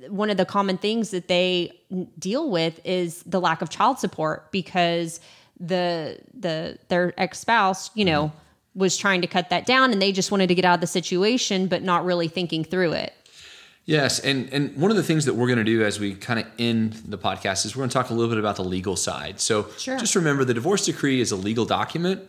one 0.10 0.30
of 0.30 0.38
the 0.38 0.46
common 0.46 0.78
things 0.78 1.10
that 1.10 1.28
they 1.28 1.72
deal 2.20 2.52
with 2.52 2.80
is 2.86 3.24
the 3.24 3.42
lack 3.42 3.64
of 3.64 3.70
child 3.72 3.98
support 3.98 4.52
because 4.52 5.20
the 5.60 6.20
the 6.34 6.78
their 6.88 7.14
ex-spouse, 7.20 7.90
you 7.96 8.06
know, 8.06 8.32
was 8.76 8.96
trying 8.96 9.22
to 9.22 9.28
cut 9.28 9.50
that 9.50 9.66
down 9.66 9.92
and 9.92 10.00
they 10.00 10.12
just 10.12 10.30
wanted 10.32 10.48
to 10.48 10.56
get 10.56 10.64
out 10.66 10.76
of 10.76 10.82
the 10.82 10.88
situation 10.88 11.66
but 11.68 11.82
not 11.82 12.06
really 12.06 12.28
thinking 12.28 12.64
through 12.64 12.92
it. 12.94 13.14
Yes, 13.86 14.20
and 14.20 14.52
and 14.54 14.76
one 14.76 14.92
of 14.92 14.98
the 14.98 15.04
things 15.04 15.26
that 15.26 15.34
we're 15.34 15.48
going 15.48 15.58
to 15.58 15.64
do 15.64 15.84
as 15.84 16.00
we 16.00 16.14
kind 16.14 16.40
of 16.40 16.46
end 16.60 16.94
the 17.08 17.18
podcast 17.18 17.66
is 17.66 17.76
we're 17.76 17.82
going 17.82 17.90
to 17.90 17.94
talk 17.94 18.10
a 18.12 18.14
little 18.14 18.30
bit 18.30 18.38
about 18.38 18.56
the 18.56 18.64
legal 18.64 18.96
side. 18.96 19.40
So 19.40 19.68
Sure. 19.78 19.98
just 19.98 20.16
remember 20.16 20.46
the 20.46 20.54
divorce 20.54 20.86
decree 20.86 21.22
is 21.22 21.32
a 21.32 21.36
legal 21.36 21.66
document. 21.66 22.22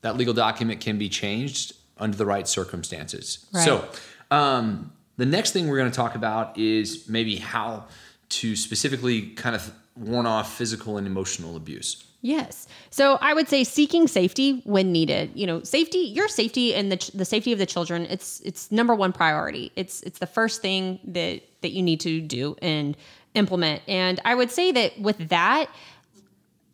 That 0.00 0.16
legal 0.16 0.34
document 0.34 0.80
can 0.80 0.98
be 0.98 1.08
changed 1.08 1.72
under 1.98 2.16
the 2.16 2.26
right 2.26 2.48
circumstances. 2.48 3.46
Right. 3.52 3.64
So 3.64 3.88
um, 4.30 4.92
the 5.16 5.26
next 5.26 5.52
thing 5.52 5.68
we're 5.68 5.78
going 5.78 5.90
to 5.90 5.96
talk 5.96 6.16
about 6.16 6.58
is 6.58 7.08
maybe 7.08 7.36
how 7.36 7.84
to 8.30 8.56
specifically 8.56 9.28
kind 9.30 9.54
of 9.54 9.72
warn 9.96 10.26
off 10.26 10.56
physical 10.56 10.96
and 10.96 11.06
emotional 11.06 11.54
abuse. 11.56 12.04
Yes. 12.24 12.66
So 12.88 13.18
I 13.20 13.34
would 13.34 13.50
say 13.50 13.64
seeking 13.64 14.08
safety 14.08 14.62
when 14.64 14.92
needed. 14.92 15.32
You 15.34 15.46
know, 15.46 15.62
safety, 15.62 15.98
your 15.98 16.26
safety 16.26 16.74
and 16.74 16.90
the, 16.90 16.96
ch- 16.96 17.10
the 17.10 17.26
safety 17.26 17.52
of 17.52 17.58
the 17.58 17.66
children, 17.66 18.06
it's 18.08 18.40
it's 18.40 18.72
number 18.72 18.94
one 18.94 19.12
priority. 19.12 19.72
It's 19.76 20.02
it's 20.04 20.20
the 20.20 20.26
first 20.26 20.62
thing 20.62 21.00
that 21.04 21.42
that 21.60 21.72
you 21.72 21.82
need 21.82 22.00
to 22.00 22.22
do 22.22 22.56
and 22.62 22.96
implement. 23.34 23.82
And 23.86 24.20
I 24.24 24.34
would 24.34 24.50
say 24.50 24.72
that 24.72 24.98
with 24.98 25.28
that, 25.28 25.68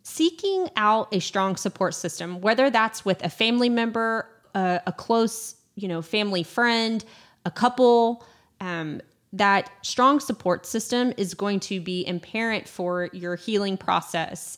seeking 0.03 0.69
out 0.77 1.13
a 1.13 1.19
strong 1.19 1.57
support 1.57 1.95
system, 1.95 2.39
whether 2.39 2.69
that's 2.69 3.03
with 3.03 3.21
a 3.21 3.29
family 3.29 3.67
member, 3.67 4.29
a, 4.55 4.79
a 4.87 4.93
close, 4.93 5.55
you 5.75 5.89
know, 5.89 6.01
family 6.01 6.43
friend, 6.43 7.03
a 7.43 7.51
couple, 7.51 8.25
um, 8.61 9.01
that 9.33 9.69
strong 9.81 10.21
support 10.21 10.65
system 10.65 11.13
is 11.17 11.33
going 11.33 11.59
to 11.59 11.81
be 11.81 12.07
imparent 12.07 12.69
for 12.69 13.09
your 13.11 13.35
healing 13.35 13.75
process 13.75 14.57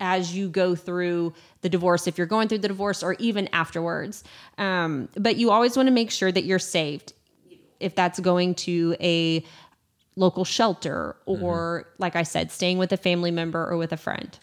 as 0.00 0.34
you 0.34 0.48
go 0.48 0.74
through 0.74 1.34
the 1.60 1.68
divorce, 1.68 2.06
if 2.06 2.18
you're 2.18 2.26
going 2.26 2.48
through 2.48 2.58
the 2.58 2.68
divorce 2.68 3.02
or 3.02 3.14
even 3.18 3.48
afterwards. 3.52 4.24
Um, 4.58 5.08
but 5.16 5.36
you 5.36 5.50
always 5.50 5.76
want 5.76 5.86
to 5.86 5.92
make 5.92 6.10
sure 6.10 6.32
that 6.32 6.44
you're 6.44 6.58
saved. 6.58 7.12
If 7.78 7.94
that's 7.94 8.20
going 8.20 8.56
to 8.56 8.96
a 9.00 9.44
local 10.16 10.44
shelter 10.44 11.16
or, 11.24 11.86
like 11.98 12.16
I 12.16 12.24
said, 12.24 12.50
staying 12.50 12.78
with 12.78 12.92
a 12.92 12.96
family 12.96 13.30
member 13.30 13.66
or 13.66 13.76
with 13.76 13.92
a 13.92 13.96
friend. 13.96 14.38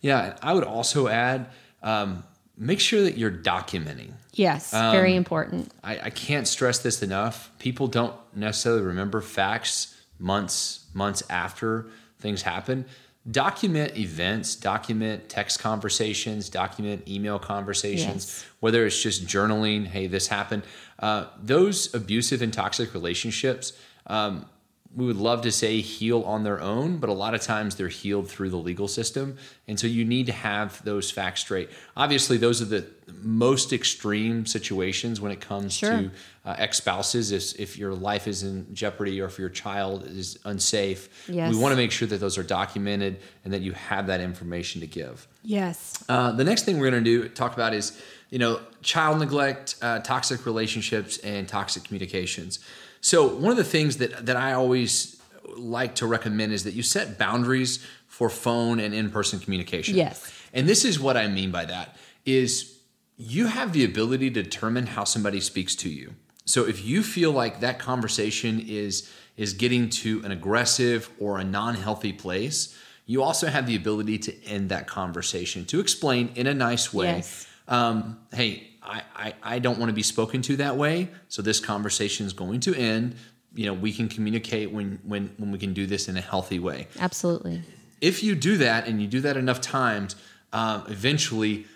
Yeah, 0.00 0.36
I 0.42 0.54
would 0.54 0.64
also 0.64 1.08
add 1.08 1.50
um, 1.82 2.24
make 2.56 2.80
sure 2.80 3.02
that 3.02 3.18
you're 3.18 3.30
documenting. 3.30 4.12
Yes, 4.32 4.70
very 4.70 5.16
important. 5.16 5.72
I, 5.82 5.98
I 5.98 6.10
can't 6.10 6.46
stress 6.46 6.78
this 6.78 7.02
enough. 7.02 7.50
People 7.58 7.86
don't 7.86 8.14
necessarily 8.34 8.82
remember 8.82 9.20
facts 9.20 9.96
months, 10.18 10.86
months 10.94 11.22
after 11.28 11.88
things 12.18 12.42
happen. 12.42 12.86
Document 13.30 13.96
events, 13.96 14.56
document 14.56 15.28
text 15.28 15.60
conversations, 15.60 16.48
document 16.48 17.06
email 17.06 17.38
conversations, 17.38 18.26
Yes. 18.26 18.44
whether 18.60 18.86
it's 18.86 19.00
just 19.00 19.26
journaling, 19.26 19.86
hey, 19.86 20.06
this 20.06 20.28
happened. 20.28 20.62
Uh, 20.98 21.26
those 21.40 21.94
abusive 21.94 22.42
and 22.42 22.52
toxic 22.52 22.92
relationships, 22.94 23.72
um, 24.06 24.46
we 24.94 25.06
would 25.06 25.16
love 25.16 25.42
to 25.42 25.52
say 25.52 25.80
heal 25.80 26.22
on 26.22 26.42
their 26.42 26.60
own, 26.60 26.96
but 26.96 27.08
a 27.08 27.12
lot 27.12 27.32
of 27.32 27.40
times 27.40 27.76
they're 27.76 27.86
healed 27.86 28.28
through 28.28 28.50
the 28.50 28.56
legal 28.56 28.88
system. 28.88 29.36
And 29.68 29.78
so 29.78 29.86
you 29.86 30.04
need 30.04 30.26
to 30.26 30.32
have 30.32 30.82
those 30.84 31.12
facts 31.12 31.42
straight. 31.42 31.70
Obviously, 31.96 32.36
those 32.38 32.60
are 32.60 32.64
the 32.64 32.86
most 33.22 33.72
extreme 33.72 34.46
situations 34.46 35.20
when 35.20 35.30
it 35.30 35.40
comes 35.40 35.74
Sure. 35.74 35.90
to 35.92 36.10
uh, 36.44 36.56
ex 36.58 36.78
spouses. 36.78 37.30
If, 37.30 37.60
if 37.60 37.78
your 37.78 37.94
life 37.94 38.26
is 38.26 38.42
in 38.42 38.74
jeopardy 38.74 39.20
or 39.20 39.26
if 39.26 39.38
your 39.38 39.48
child 39.48 40.06
is 40.06 40.38
unsafe, 40.44 41.08
Yes. 41.28 41.52
we 41.54 41.60
want 41.60 41.70
to 41.70 41.76
make 41.76 41.92
sure 41.92 42.08
that 42.08 42.18
those 42.18 42.36
are 42.36 42.42
documented 42.42 43.20
and 43.44 43.52
that 43.54 43.62
you 43.62 43.72
have 43.72 44.08
that 44.08 44.20
information 44.20 44.80
to 44.80 44.88
give. 44.88 45.28
Yes. 45.44 46.02
Uh, 46.08 46.32
the 46.32 46.44
next 46.44 46.64
thing 46.64 46.78
we're 46.80 46.90
going 46.90 47.04
to 47.04 47.10
do 47.22 47.28
talk 47.28 47.54
about 47.54 47.74
is 47.74 48.00
you 48.30 48.38
know 48.40 48.60
child 48.82 49.20
neglect, 49.20 49.76
uh, 49.82 50.00
toxic 50.00 50.46
relationships, 50.46 51.18
and 51.18 51.46
toxic 51.46 51.84
communications. 51.84 52.58
So 53.00 53.26
one 53.26 53.50
of 53.50 53.56
the 53.56 53.64
things 53.64 53.96
that 53.98 54.26
that 54.26 54.36
I 54.36 54.52
always 54.52 55.20
like 55.56 55.94
to 55.96 56.06
recommend 56.06 56.52
is 56.52 56.64
that 56.64 56.74
you 56.74 56.82
set 56.82 57.18
boundaries 57.18 57.84
for 58.06 58.28
phone 58.28 58.80
and 58.80 58.94
in 58.94 59.10
person 59.10 59.40
communication. 59.40 59.96
Yes. 59.96 60.32
and 60.52 60.68
this 60.68 60.84
is 60.84 61.00
what 61.00 61.16
I 61.16 61.26
mean 61.26 61.50
by 61.50 61.64
that 61.64 61.96
is 62.26 62.78
you 63.16 63.46
have 63.46 63.72
the 63.72 63.84
ability 63.84 64.30
to 64.30 64.42
determine 64.42 64.86
how 64.86 65.04
somebody 65.04 65.40
speaks 65.40 65.74
to 65.76 65.88
you. 65.88 66.14
So 66.44 66.66
if 66.66 66.84
you 66.84 67.02
feel 67.02 67.32
like 67.32 67.60
that 67.60 67.78
conversation 67.78 68.60
is 68.66 69.10
is 69.36 69.54
getting 69.54 69.88
to 69.88 70.20
an 70.24 70.32
aggressive 70.32 71.10
or 71.18 71.38
a 71.38 71.44
non-healthy 71.44 72.12
place, 72.12 72.76
you 73.06 73.22
also 73.22 73.46
have 73.46 73.66
the 73.66 73.76
ability 73.76 74.18
to 74.18 74.44
end 74.44 74.68
that 74.68 74.86
conversation 74.86 75.64
to 75.66 75.80
explain 75.80 76.30
in 76.34 76.46
a 76.46 76.54
nice 76.54 76.92
way. 76.92 77.06
Yes. 77.06 77.46
Um, 77.70 78.18
hey, 78.34 78.68
I, 78.82 79.02
I, 79.14 79.34
I 79.42 79.58
don't 79.58 79.78
want 79.78 79.88
to 79.88 79.94
be 79.94 80.02
spoken 80.02 80.42
to 80.42 80.56
that 80.56 80.76
way, 80.76 81.08
so 81.28 81.40
this 81.40 81.60
conversation 81.60 82.26
is 82.26 82.32
going 82.32 82.60
to 82.60 82.74
end. 82.74 83.14
You 83.54 83.66
know, 83.66 83.74
we 83.74 83.92
can 83.92 84.08
communicate 84.08 84.70
when 84.70 84.98
when 85.04 85.32
when 85.38 85.50
we 85.50 85.58
can 85.58 85.72
do 85.72 85.86
this 85.86 86.08
in 86.08 86.16
a 86.16 86.20
healthy 86.20 86.58
way 86.58 86.86
Absolutely. 87.00 87.62
if 88.00 88.22
you 88.22 88.36
do 88.36 88.58
that 88.58 88.86
and 88.86 89.00
you 89.02 89.08
do 89.08 89.20
that 89.22 89.36
enough 89.36 89.60
times, 89.60 90.14
um, 90.52 90.84
eventually 90.88 91.66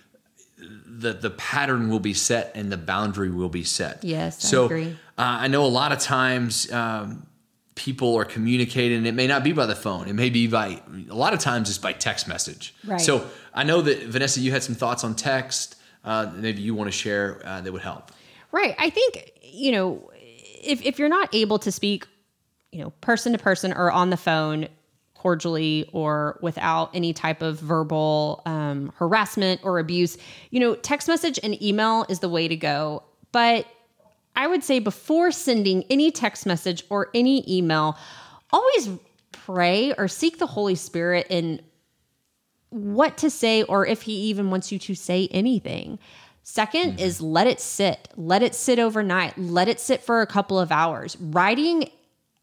the 0.59 1.13
the 1.13 1.31
pattern 1.31 1.91
will 1.91 2.01
be 2.01 2.15
set 2.15 2.53
and 2.55 2.71
the 2.71 2.77
boundary 2.77 3.31
will 3.31 3.49
be 3.49 3.65
set. 3.65 4.05
Yes, 4.05 4.45
I 4.45 4.49
so, 4.49 4.65
agree. 4.67 4.97
Uh, 5.19 5.45
I 5.45 5.49
know 5.49 5.65
a 5.65 5.67
lot 5.67 5.93
of 5.93 5.99
times 5.99 6.71
um, 6.73 7.27
people 7.75 8.17
are 8.17 8.25
communicating. 8.25 8.99
and 8.99 9.07
It 9.07 9.15
may 9.15 9.27
not 9.27 9.45
be 9.45 9.53
by 9.53 9.67
the 9.67 9.75
phone. 9.75 10.09
It 10.09 10.15
may 10.15 10.31
be 10.31 10.47
by 10.47 10.81
a 11.11 11.15
lot 11.15 11.33
of 11.33 11.41
times 11.41 11.69
it's 11.69 11.79
by 11.79 11.93
text 11.93 12.29
message. 12.29 12.75
Right. 12.85 13.01
So 13.01 13.27
I 13.53 13.65
know 13.65 13.83
that 13.83 14.05
Vanessa, 14.05 14.41
you 14.41 14.53
had 14.53 14.63
some 14.63 14.75
thoughts 14.75 15.05
on 15.05 15.15
text. 15.15 15.77
Uh, 16.05 16.31
maybe 16.35 16.61
you 16.61 16.75
want 16.75 16.89
to 16.89 16.97
share 16.97 17.41
uh, 17.45 17.61
that 17.61 17.73
would 17.73 17.83
help. 17.83 18.13
Right. 18.53 18.75
I 18.79 18.91
think, 18.91 19.33
you 19.43 19.73
know, 19.73 20.11
if, 20.15 20.83
if 20.83 20.99
you're 20.99 21.09
not 21.09 21.35
able 21.35 21.59
to 21.61 21.73
speak, 21.73 22.07
you 22.73 22.81
know, 22.81 22.91
person 23.01 23.33
to 23.33 23.39
person 23.39 23.73
or 23.73 23.91
on 23.91 24.11
the 24.11 24.17
phone 24.17 24.69
cordially 25.15 25.89
or 25.93 26.39
without 26.43 26.91
any 26.95 27.15
type 27.15 27.41
of 27.41 27.59
verbal 27.59 28.43
um, 28.45 28.93
harassment 28.97 29.61
or 29.65 29.79
abuse, 29.79 30.19
you 30.51 30.61
know, 30.61 30.75
text 30.75 31.09
message 31.09 31.41
and 31.43 31.61
email 31.63 32.05
is 32.09 32.19
the 32.19 32.29
way 32.29 32.47
to 32.47 32.57
go. 32.57 33.03
But 33.33 33.67
I 34.37 34.47
would 34.47 34.63
say 34.63 34.81
before 34.81 35.31
sending 35.31 35.85
any 35.89 36.11
text 36.11 36.45
message 36.45 36.85
or 36.91 37.09
any 37.15 37.43
email, 37.51 37.97
always 38.51 38.91
pray 39.33 39.95
or 39.97 40.09
seek 40.09 40.39
the 40.39 40.47
Holy 40.47 40.75
Spirit 40.75 41.27
in 41.31 41.63
what 42.75 43.17
to 43.19 43.31
say 43.31 43.63
or 43.63 43.87
if 43.87 44.03
he 44.03 44.13
even 44.13 44.51
wants 44.51 44.73
you 44.73 44.79
to 44.81 44.95
say 44.95 45.29
anything. 45.31 45.99
2nd 46.45 47.01
is 47.01 47.21
let 47.21 47.47
it 47.47 47.61
sit. 47.61 48.09
Let 48.17 48.43
it 48.43 48.55
sit 48.55 48.79
overnight. 48.79 49.39
Let 49.39 49.69
it 49.69 49.79
sit 49.79 50.03
for 50.03 50.21
a 50.21 50.27
couple 50.27 50.59
of 50.59 50.73
hours. 50.73 51.17
Writing 51.21 51.89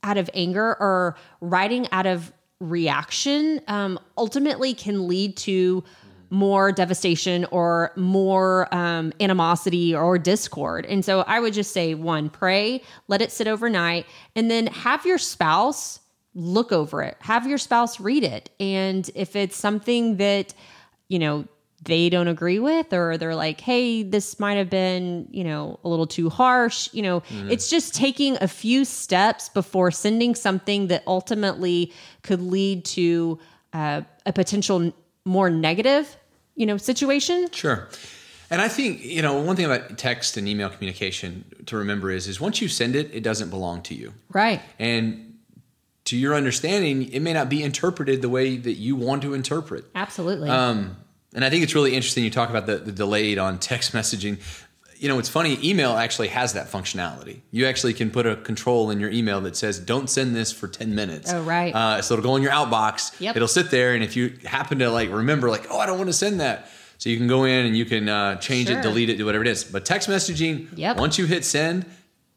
out 0.03 0.17
of 0.17 0.29
anger 0.33 0.75
or 0.79 1.17
writing 1.41 1.88
out 1.91 2.07
of 2.07 2.31
reaction 2.59 3.61
um, 3.67 4.00
ultimately 4.17 4.73
can 4.73 5.07
lead 5.07 5.35
to 5.35 5.83
more 6.29 6.71
devastation 6.71 7.45
or 7.51 7.91
more 7.97 8.73
um, 8.73 9.11
animosity 9.19 9.93
or 9.93 10.17
discord. 10.17 10.85
And 10.85 11.03
so 11.03 11.21
I 11.21 11.41
would 11.41 11.53
just 11.53 11.73
say 11.73 11.93
one, 11.93 12.29
pray, 12.29 12.81
let 13.09 13.21
it 13.21 13.31
sit 13.31 13.47
overnight, 13.47 14.05
and 14.35 14.50
then 14.50 14.67
have 14.67 15.05
your 15.05 15.17
spouse 15.17 16.00
look 16.33 16.71
over 16.71 17.01
it. 17.01 17.17
Have 17.19 17.47
your 17.47 17.57
spouse 17.57 18.00
read 18.00 18.23
it. 18.23 18.50
And 18.59 19.09
if 19.15 19.35
it's 19.35 19.55
something 19.55 20.17
that, 20.17 20.53
you 21.07 21.19
know, 21.19 21.45
they 21.83 22.09
don't 22.09 22.27
agree 22.27 22.59
with 22.59 22.93
or 22.93 23.17
they're 23.17 23.35
like, 23.35 23.59
"Hey, 23.59 24.03
this 24.03 24.39
might 24.39 24.53
have 24.55 24.69
been, 24.69 25.27
you 25.31 25.43
know, 25.43 25.79
a 25.83 25.89
little 25.89 26.05
too 26.05 26.29
harsh." 26.29 26.89
You 26.93 27.01
know, 27.01 27.23
it's 27.50 27.69
just 27.69 27.95
taking 27.95 28.38
a 28.39 28.47
few 28.47 28.85
steps 28.85 29.50
before 29.50 29.89
sending 29.89 30.35
something 30.35 30.88
that 30.88 31.03
ultimately 31.07 31.91
could 32.21 32.41
lead 32.41 32.85
to 32.85 33.39
uh, 33.73 34.01
a 34.25 34.33
potential 34.33 34.93
more 35.25 35.50
negative, 35.50 36.15
you 36.55 36.65
know, 36.67 36.77
situation. 36.77 37.50
Sure. 37.51 37.89
And 38.51 38.61
I 38.61 38.67
think, 38.67 39.03
you 39.03 39.21
know, 39.21 39.39
one 39.39 39.55
thing 39.55 39.65
about 39.65 39.97
text 39.97 40.35
and 40.35 40.47
email 40.47 40.69
communication 40.69 41.45
to 41.67 41.77
remember 41.77 42.11
is 42.11 42.27
is 42.27 42.39
once 42.39 42.61
you 42.61 42.67
send 42.67 42.95
it, 42.95 43.09
it 43.13 43.23
doesn't 43.23 43.50
belong 43.50 43.81
to 43.83 43.95
you. 43.95 44.13
Right. 44.29 44.61
And 44.77 45.30
to 46.05 46.17
your 46.17 46.34
understanding, 46.36 47.12
it 47.13 47.20
may 47.22 47.34
not 47.34 47.48
be 47.50 47.62
interpreted 47.63 48.22
the 48.22 48.29
way 48.29 48.58
that 48.58 48.74
you 48.74 48.96
want 48.96 49.22
to 49.22 49.34
interpret. 49.34 49.86
Absolutely. 49.96 50.50
Um, 50.50 50.98
and 51.34 51.46
I 51.46 51.50
think 51.50 51.63
it's 51.63 51.75
really 51.75 51.93
interesting 51.96 52.24
you 52.24 52.29
talk 52.31 52.50
about 52.50 52.65
the, 52.65 52.77
the 52.77 52.91
delayed 52.91 53.38
on 53.38 53.60
text 53.60 53.93
messaging. 53.93 54.39
You 54.98 55.08
know, 55.08 55.17
it's 55.20 55.29
funny, 55.29 55.58
email 55.67 55.91
actually 55.93 56.27
has 56.27 56.53
that 56.53 56.70
functionality. 56.72 57.41
You 57.51 57.65
actually 57.65 57.93
can 57.93 58.12
put 58.12 58.25
a 58.27 58.36
control 58.36 58.91
in 58.91 59.00
your 59.00 59.10
email 59.10 59.41
that 59.41 59.55
says, 59.55 59.79
don't 59.79 60.10
send 60.10 60.36
this 60.36 60.51
for 60.51 60.67
10 60.67 60.93
minutes. 60.93 61.31
Oh, 61.34 61.41
right. 61.43 61.74
Uh, 61.74 62.01
so 62.01 62.13
it'll 62.15 62.24
go 62.24 62.36
in 62.36 62.43
your 62.43 62.51
outbox. 62.51 63.20
Yep. 63.20 63.36
It'll 63.36 63.48
sit 63.48 63.72
there. 63.72 63.93
And 63.96 64.03
if 64.03 64.15
you 64.15 64.34
happen 64.46 64.79
to 64.79 64.89
like 64.91 65.10
remember, 65.10 65.50
like, 65.50 65.67
oh, 65.72 65.79
I 65.79 65.86
don't 65.86 65.98
want 65.98 66.10
to 66.10 66.13
send 66.13 66.39
that, 66.41 66.70
So 67.00 67.10
you 67.10 67.17
can 67.17 67.27
go 67.27 67.46
in 67.46 67.65
and 67.65 67.75
you 67.75 67.86
can 67.86 68.10
uh, 68.10 68.36
change 68.36 68.67
Sure. 68.67 68.77
it, 68.77 68.84
delete 68.84 69.10
it, 69.10 69.17
do 69.17 69.25
whatever 69.25 69.43
it 69.43 69.48
is. 69.48 69.63
But 69.63 69.86
text 69.86 70.08
messaging, 70.10 70.67
Yep. 70.77 70.98
once 70.98 71.17
you 71.17 71.25
hit 71.25 71.46
send, 71.46 71.86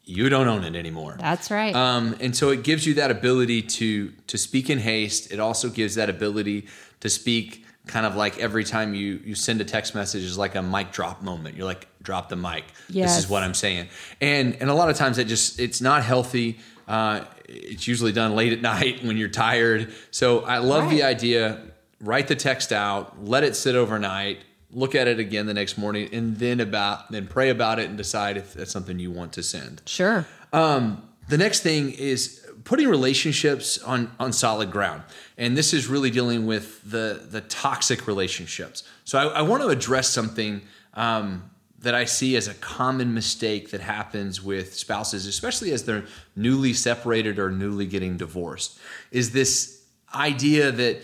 you 0.04 0.28
don't 0.28 0.48
own 0.48 0.64
it 0.64 0.76
anymore. 0.76 1.16
That's 1.18 1.50
right. 1.50 1.74
Um, 1.74 2.16
and 2.20 2.36
so 2.36 2.50
it 2.50 2.62
gives 2.62 2.86
you 2.86 2.94
that 2.94 3.10
ability 3.10 3.62
to 3.62 4.12
to 4.26 4.38
speak 4.38 4.70
in 4.70 4.78
haste. 4.78 5.32
It 5.32 5.40
also 5.40 5.68
gives 5.68 5.94
that 5.94 6.10
ability 6.10 6.66
to 7.00 7.08
speak 7.08 7.64
kind 7.86 8.06
of 8.06 8.16
like 8.16 8.38
every 8.38 8.64
time 8.64 8.94
you 8.94 9.20
you 9.24 9.34
send 9.34 9.60
a 9.60 9.64
text 9.64 9.94
message 9.94 10.22
is 10.22 10.38
like 10.38 10.54
a 10.54 10.62
mic 10.62 10.92
drop 10.92 11.22
moment. 11.22 11.56
You're 11.56 11.66
like 11.66 11.86
drop 12.02 12.28
the 12.28 12.36
mic. 12.36 12.64
This 13.04 13.18
is 13.18 13.28
what 13.28 13.42
I'm 13.42 13.54
saying. 13.54 13.88
And 14.20 14.56
and 14.60 14.70
a 14.70 14.74
lot 14.74 14.90
of 14.90 14.96
times 14.96 15.18
it 15.18 15.26
just 15.26 15.58
it's 15.58 15.80
not 15.80 16.02
healthy. 16.02 16.58
Uh, 16.86 17.24
it's 17.48 17.86
usually 17.86 18.12
done 18.12 18.34
late 18.34 18.52
at 18.52 18.60
night 18.72 19.02
when 19.04 19.16
you're 19.16 19.28
tired. 19.28 19.92
So 20.10 20.40
I 20.40 20.58
love 20.58 20.90
the 20.90 21.02
idea. 21.02 21.62
Write 22.00 22.28
the 22.28 22.36
text 22.36 22.72
out, 22.72 23.24
let 23.24 23.44
it 23.44 23.56
sit 23.56 23.74
overnight, 23.74 24.44
look 24.74 24.94
at 24.94 25.08
it 25.08 25.18
again 25.18 25.46
the 25.46 25.54
next 25.54 25.78
morning, 25.78 26.08
and 26.12 26.36
then 26.38 26.60
about 26.60 27.10
then 27.10 27.26
pray 27.26 27.50
about 27.50 27.78
it 27.78 27.88
and 27.88 27.96
decide 27.96 28.36
if 28.36 28.54
that's 28.54 28.72
something 28.72 28.98
you 28.98 29.10
want 29.10 29.32
to 29.34 29.42
send. 29.42 29.82
sure. 29.86 30.26
Um, 30.52 31.08
The 31.28 31.38
next 31.38 31.60
thing 31.60 31.90
is 31.92 32.46
putting 32.64 32.88
relationships 32.88 33.78
on, 33.82 34.10
on 34.18 34.32
solid 34.32 34.70
ground. 34.70 35.02
And 35.38 35.56
this 35.56 35.72
is 35.72 35.86
really 35.86 36.10
dealing 36.10 36.46
with 36.46 36.82
the, 36.90 37.22
the 37.30 37.40
toxic 37.40 38.06
relationships. 38.06 38.84
So 39.04 39.18
I, 39.18 39.40
I 39.40 39.42
want 39.42 39.62
to 39.62 39.68
address 39.68 40.08
something 40.08 40.60
um, 40.94 41.50
that 41.80 41.94
I 41.94 42.04
see 42.04 42.36
as 42.36 42.48
a 42.48 42.54
common 42.54 43.12
mistake 43.14 43.70
that 43.70 43.80
happens 43.80 44.42
with 44.42 44.74
spouses, 44.74 45.26
especially 45.26 45.72
as 45.72 45.84
they're 45.84 46.04
newly 46.36 46.72
separated 46.74 47.38
or 47.38 47.50
newly 47.50 47.86
getting 47.86 48.16
divorced, 48.16 48.78
is 49.10 49.32
this 49.32 49.82
idea 50.14 50.72
that 50.72 51.02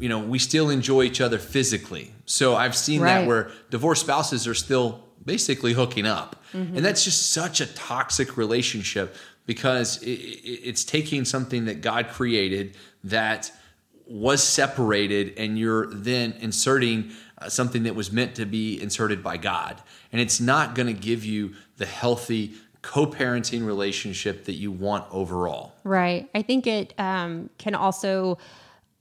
you 0.00 0.08
know 0.08 0.18
we 0.18 0.38
still 0.38 0.70
enjoy 0.70 1.02
each 1.02 1.20
other 1.20 1.38
physically. 1.38 2.12
So 2.24 2.56
I've 2.56 2.76
seen 2.76 3.02
that 3.02 3.26
where 3.26 3.50
divorced 3.70 4.02
spouses 4.02 4.46
are 4.48 4.54
still 4.54 5.04
basically 5.24 5.72
hooking 5.72 6.06
up. 6.06 6.36
And 6.52 6.84
that's 6.84 7.04
just 7.04 7.30
such 7.30 7.60
a 7.60 7.66
toxic 7.66 8.36
relationship 8.36 9.14
because 9.46 10.02
it, 10.02 10.10
it, 10.10 10.60
it's 10.68 10.84
taking 10.84 11.24
something 11.24 11.66
that 11.66 11.80
God 11.80 12.08
created 12.08 12.76
that 13.04 13.52
was 14.06 14.42
separated 14.42 15.38
and 15.38 15.58
you're 15.58 15.86
then 15.94 16.32
inserting 16.40 17.12
uh, 17.38 17.48
something 17.48 17.84
that 17.84 17.94
was 17.94 18.10
meant 18.10 18.34
to 18.34 18.46
be 18.46 18.80
inserted 18.82 19.22
by 19.22 19.36
God. 19.36 19.80
And 20.10 20.20
it's 20.20 20.40
not 20.40 20.74
going 20.74 20.88
to 20.88 21.00
give 21.00 21.24
you 21.24 21.54
the 21.76 21.86
healthy 21.86 22.54
co-parenting 22.82 23.64
relationship 23.64 24.46
that 24.46 24.54
you 24.54 24.72
want 24.72 25.04
overall. 25.12 25.74
Right. 25.84 26.28
I 26.34 26.42
think 26.42 26.66
it 26.66 26.94
um, 26.98 27.50
can 27.58 27.74
also 27.74 28.38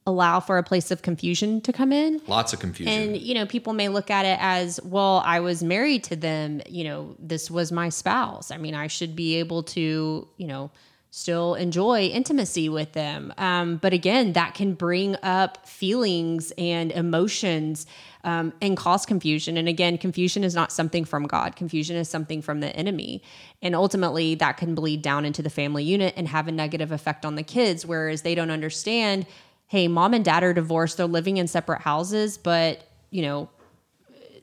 allow 0.09 0.39
for 0.39 0.57
a 0.57 0.63
place 0.63 0.91
of 0.91 1.01
confusion 1.01 1.61
to 1.61 1.71
come 1.71 1.93
in. 1.93 2.21
Lots 2.27 2.51
of 2.51 2.59
confusion. 2.59 2.93
And, 2.93 3.17
you 3.17 3.33
know, 3.33 3.45
people 3.45 3.73
may 3.73 3.87
look 3.87 4.09
at 4.09 4.25
it 4.25 4.37
as, 4.41 4.79
well, 4.83 5.21
I 5.25 5.39
was 5.39 5.63
married 5.63 6.03
to 6.05 6.15
them. 6.15 6.61
You 6.67 6.83
know, 6.83 7.15
this 7.19 7.49
was 7.51 7.71
my 7.71 7.89
spouse. 7.89 8.51
I 8.51 8.57
mean, 8.57 8.75
I 8.75 8.87
should 8.87 9.15
be 9.15 9.35
able 9.35 9.63
to, 9.63 10.27
you 10.37 10.47
know, 10.47 10.71
still 11.11 11.55
enjoy 11.55 12.05
intimacy 12.05 12.69
with 12.69 12.93
them. 12.93 13.33
Um, 13.37 13.77
but 13.77 13.93
again, 13.93 14.33
that 14.33 14.53
can 14.53 14.73
bring 14.73 15.15
up 15.23 15.65
feelings 15.67 16.53
and 16.57 16.91
emotions 16.91 17.87
um, 18.23 18.53
and 18.61 18.77
cause 18.77 19.05
confusion. 19.05 19.57
And 19.57 19.67
again, 19.67 19.97
confusion 19.97 20.43
is 20.43 20.53
not 20.53 20.71
something 20.71 21.05
from 21.05 21.25
God, 21.25 21.55
confusion 21.55 21.95
is 21.95 22.09
something 22.09 22.41
from 22.41 22.59
the 22.59 22.75
enemy. 22.75 23.23
And 23.61 23.75
ultimately, 23.75 24.35
that 24.35 24.57
can 24.57 24.75
bleed 24.75 25.01
down 25.01 25.25
into 25.25 25.41
the 25.41 25.49
family 25.49 25.83
unit 25.83 26.13
and 26.15 26.27
have 26.27 26.47
a 26.47 26.51
negative 26.51 26.91
effect 26.91 27.25
on 27.25 27.35
the 27.35 27.43
kids, 27.43 27.85
whereas 27.85 28.21
they 28.21 28.35
don't 28.35 28.51
understand 28.51 29.25
hey, 29.69 29.87
mom 29.87 30.13
and 30.13 30.25
dad 30.25 30.43
are 30.43 30.53
divorced, 30.53 30.97
they're 30.97 31.07
living 31.07 31.37
in 31.37 31.47
separate 31.47 31.81
houses, 31.81 32.37
but, 32.37 32.83
you 33.09 33.21
know, 33.21 33.49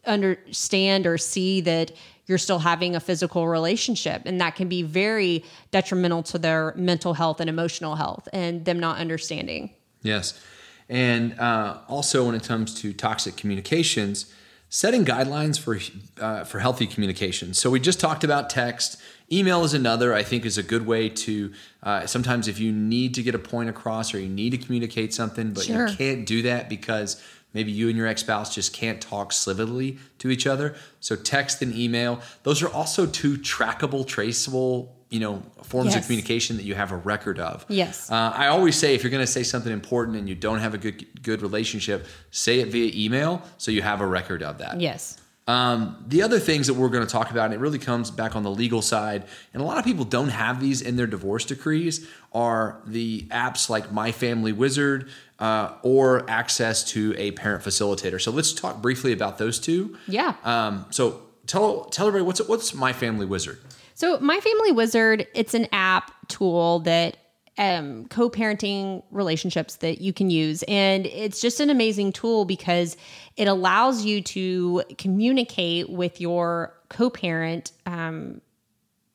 understand 0.06 1.06
or 1.06 1.18
see 1.18 1.60
that 1.60 1.92
you're 2.26 2.38
still 2.38 2.58
having 2.60 2.96
a 2.96 3.00
physical 3.00 3.46
relationship 3.46 4.22
and 4.24 4.40
that 4.40 4.56
can 4.56 4.68
be 4.68 4.82
very 4.82 5.44
detrimental 5.70 6.22
to 6.22 6.38
their 6.38 6.72
mental 6.76 7.14
health 7.14 7.40
and 7.40 7.50
emotional 7.50 7.94
health 7.94 8.28
and 8.32 8.64
them 8.64 8.80
not 8.80 8.98
understanding 8.98 9.70
Yes. 10.06 10.40
And 10.88 11.38
uh, 11.38 11.78
also, 11.88 12.26
when 12.26 12.34
it 12.34 12.44
comes 12.44 12.74
to 12.80 12.92
toxic 12.92 13.36
communications, 13.36 14.32
setting 14.68 15.04
guidelines 15.04 15.58
for 15.58 15.78
uh, 16.22 16.44
for 16.44 16.58
healthy 16.58 16.86
communication. 16.86 17.54
So 17.54 17.70
we 17.70 17.80
just 17.80 18.00
talked 18.00 18.24
about 18.24 18.50
text. 18.50 19.00
Email 19.30 19.64
is 19.64 19.74
another. 19.74 20.14
I 20.14 20.22
think 20.22 20.44
is 20.44 20.58
a 20.58 20.62
good 20.62 20.86
way 20.86 21.08
to. 21.08 21.52
Uh, 21.82 22.06
sometimes, 22.06 22.48
if 22.48 22.58
you 22.58 22.72
need 22.72 23.14
to 23.14 23.22
get 23.22 23.34
a 23.34 23.38
point 23.38 23.68
across 23.68 24.14
or 24.14 24.18
you 24.20 24.28
need 24.28 24.50
to 24.50 24.58
communicate 24.58 25.14
something, 25.14 25.52
but 25.52 25.64
Sure. 25.64 25.88
you 25.88 25.96
can't 25.96 26.26
do 26.26 26.42
that 26.42 26.68
because 26.68 27.22
maybe 27.54 27.70
you 27.72 27.88
and 27.88 27.96
your 27.96 28.06
ex 28.06 28.20
spouse 28.20 28.54
just 28.54 28.72
can't 28.72 29.00
talk 29.00 29.32
civilly 29.32 29.98
to 30.18 30.30
each 30.30 30.46
other. 30.46 30.74
So 31.00 31.16
text 31.16 31.62
and 31.62 31.74
email. 31.74 32.20
Those 32.42 32.62
are 32.62 32.68
also 32.68 33.06
two 33.06 33.36
trackable, 33.38 34.06
traceable. 34.06 34.95
You 35.08 35.20
know, 35.20 35.42
forms 35.62 35.94
of 35.94 36.02
communication 36.04 36.56
that 36.56 36.64
you 36.64 36.74
have 36.74 36.90
a 36.90 36.96
record 36.96 37.38
of. 37.38 37.64
Yes. 37.68 38.10
Uh, 38.10 38.32
I 38.34 38.48
always 38.48 38.74
say 38.76 38.94
if 38.96 39.02
you're 39.04 39.10
going 39.10 39.24
to 39.24 39.32
say 39.32 39.44
something 39.44 39.72
important 39.72 40.16
and 40.16 40.28
you 40.28 40.34
don't 40.34 40.58
have 40.58 40.74
a 40.74 40.78
good 40.78 41.06
good 41.22 41.42
relationship, 41.42 42.06
say 42.30 42.58
it 42.60 42.68
via 42.68 42.90
email 42.94 43.42
so 43.56 43.70
you 43.70 43.82
have 43.82 44.00
a 44.00 44.06
record 44.06 44.42
of 44.42 44.58
that. 44.58 44.80
yes 44.80 45.18
Um, 45.48 46.04
the 46.08 46.22
other 46.22 46.40
things 46.40 46.66
that 46.66 46.74
we're 46.74 46.88
going 46.88 47.06
to 47.06 47.12
talk 47.12 47.30
about, 47.30 47.44
and 47.46 47.54
it 47.54 47.60
really 47.60 47.78
comes 47.78 48.10
back 48.10 48.34
on 48.34 48.42
the 48.42 48.50
legal 48.50 48.82
side, 48.82 49.22
and 49.54 49.62
a 49.62 49.64
lot 49.64 49.78
of 49.78 49.84
people 49.84 50.04
don't 50.04 50.30
have 50.30 50.60
these 50.60 50.82
in 50.82 50.96
their 50.96 51.06
divorce 51.06 51.44
decrees, 51.44 52.04
are 52.32 52.80
the 52.84 53.28
apps 53.30 53.70
like 53.70 53.92
My 53.92 54.10
Family 54.10 54.52
Wizard 54.52 55.08
uh, 55.38 55.70
or 55.82 56.28
access 56.28 56.82
to 56.94 57.14
a 57.16 57.30
parent 57.30 57.62
facilitator. 57.62 58.20
So 58.20 58.32
let's 58.32 58.52
talk 58.52 58.82
briefly 58.82 59.12
about 59.12 59.38
those 59.38 59.60
two. 59.60 59.96
yeah 60.08 60.34
Um, 60.42 60.84
so 60.90 61.22
tell 61.46 61.84
tell 61.94 62.08
everybody 62.08 62.26
what's 62.26 62.42
what's 62.48 62.74
My 62.74 62.92
Family 62.92 63.26
Wizard. 63.26 63.58
So, 63.96 64.20
My 64.20 64.38
Family 64.40 64.72
Wizard, 64.72 65.26
it's 65.34 65.54
an 65.54 65.68
app 65.72 66.12
tool 66.28 66.80
that 66.80 67.16
um, 67.56 68.04
co-parenting 68.08 69.02
relationships 69.10 69.76
that 69.76 70.02
you 70.02 70.12
can 70.12 70.28
use, 70.28 70.62
and 70.64 71.06
it's 71.06 71.40
just 71.40 71.60
an 71.60 71.70
amazing 71.70 72.12
tool 72.12 72.44
because 72.44 72.98
it 73.38 73.48
allows 73.48 74.04
you 74.04 74.20
to 74.20 74.82
communicate 74.98 75.88
with 75.88 76.20
your 76.20 76.74
co-parent, 76.90 77.72
um, 77.86 78.42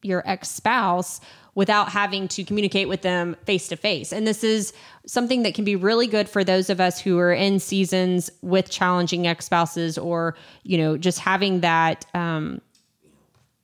your 0.02 0.28
ex-spouse, 0.28 1.22
without 1.54 1.90
having 1.90 2.28
to 2.30 2.44
communicate 2.44 2.90
with 2.90 3.04
them 3.04 3.36
face 3.46 3.68
to 3.68 3.76
face. 3.76 4.12
And 4.12 4.26
this 4.26 4.44
is 4.44 4.74
something 5.06 5.44
that 5.44 5.54
can 5.54 5.64
be 5.64 5.76
really 5.76 6.08
good 6.08 6.28
for 6.28 6.44
those 6.44 6.72
of 6.72 6.82
us 6.82 7.00
who 7.00 7.20
are 7.20 7.34
in 7.34 7.60
seasons 7.60 8.32
with 8.42 8.72
challenging 8.72 9.28
ex-spouses, 9.28 10.00
or 10.00 10.36
you 10.64 10.80
know, 10.80 10.98
just 10.98 11.20
having 11.20 11.60
that. 11.60 12.08
Um, 12.16 12.62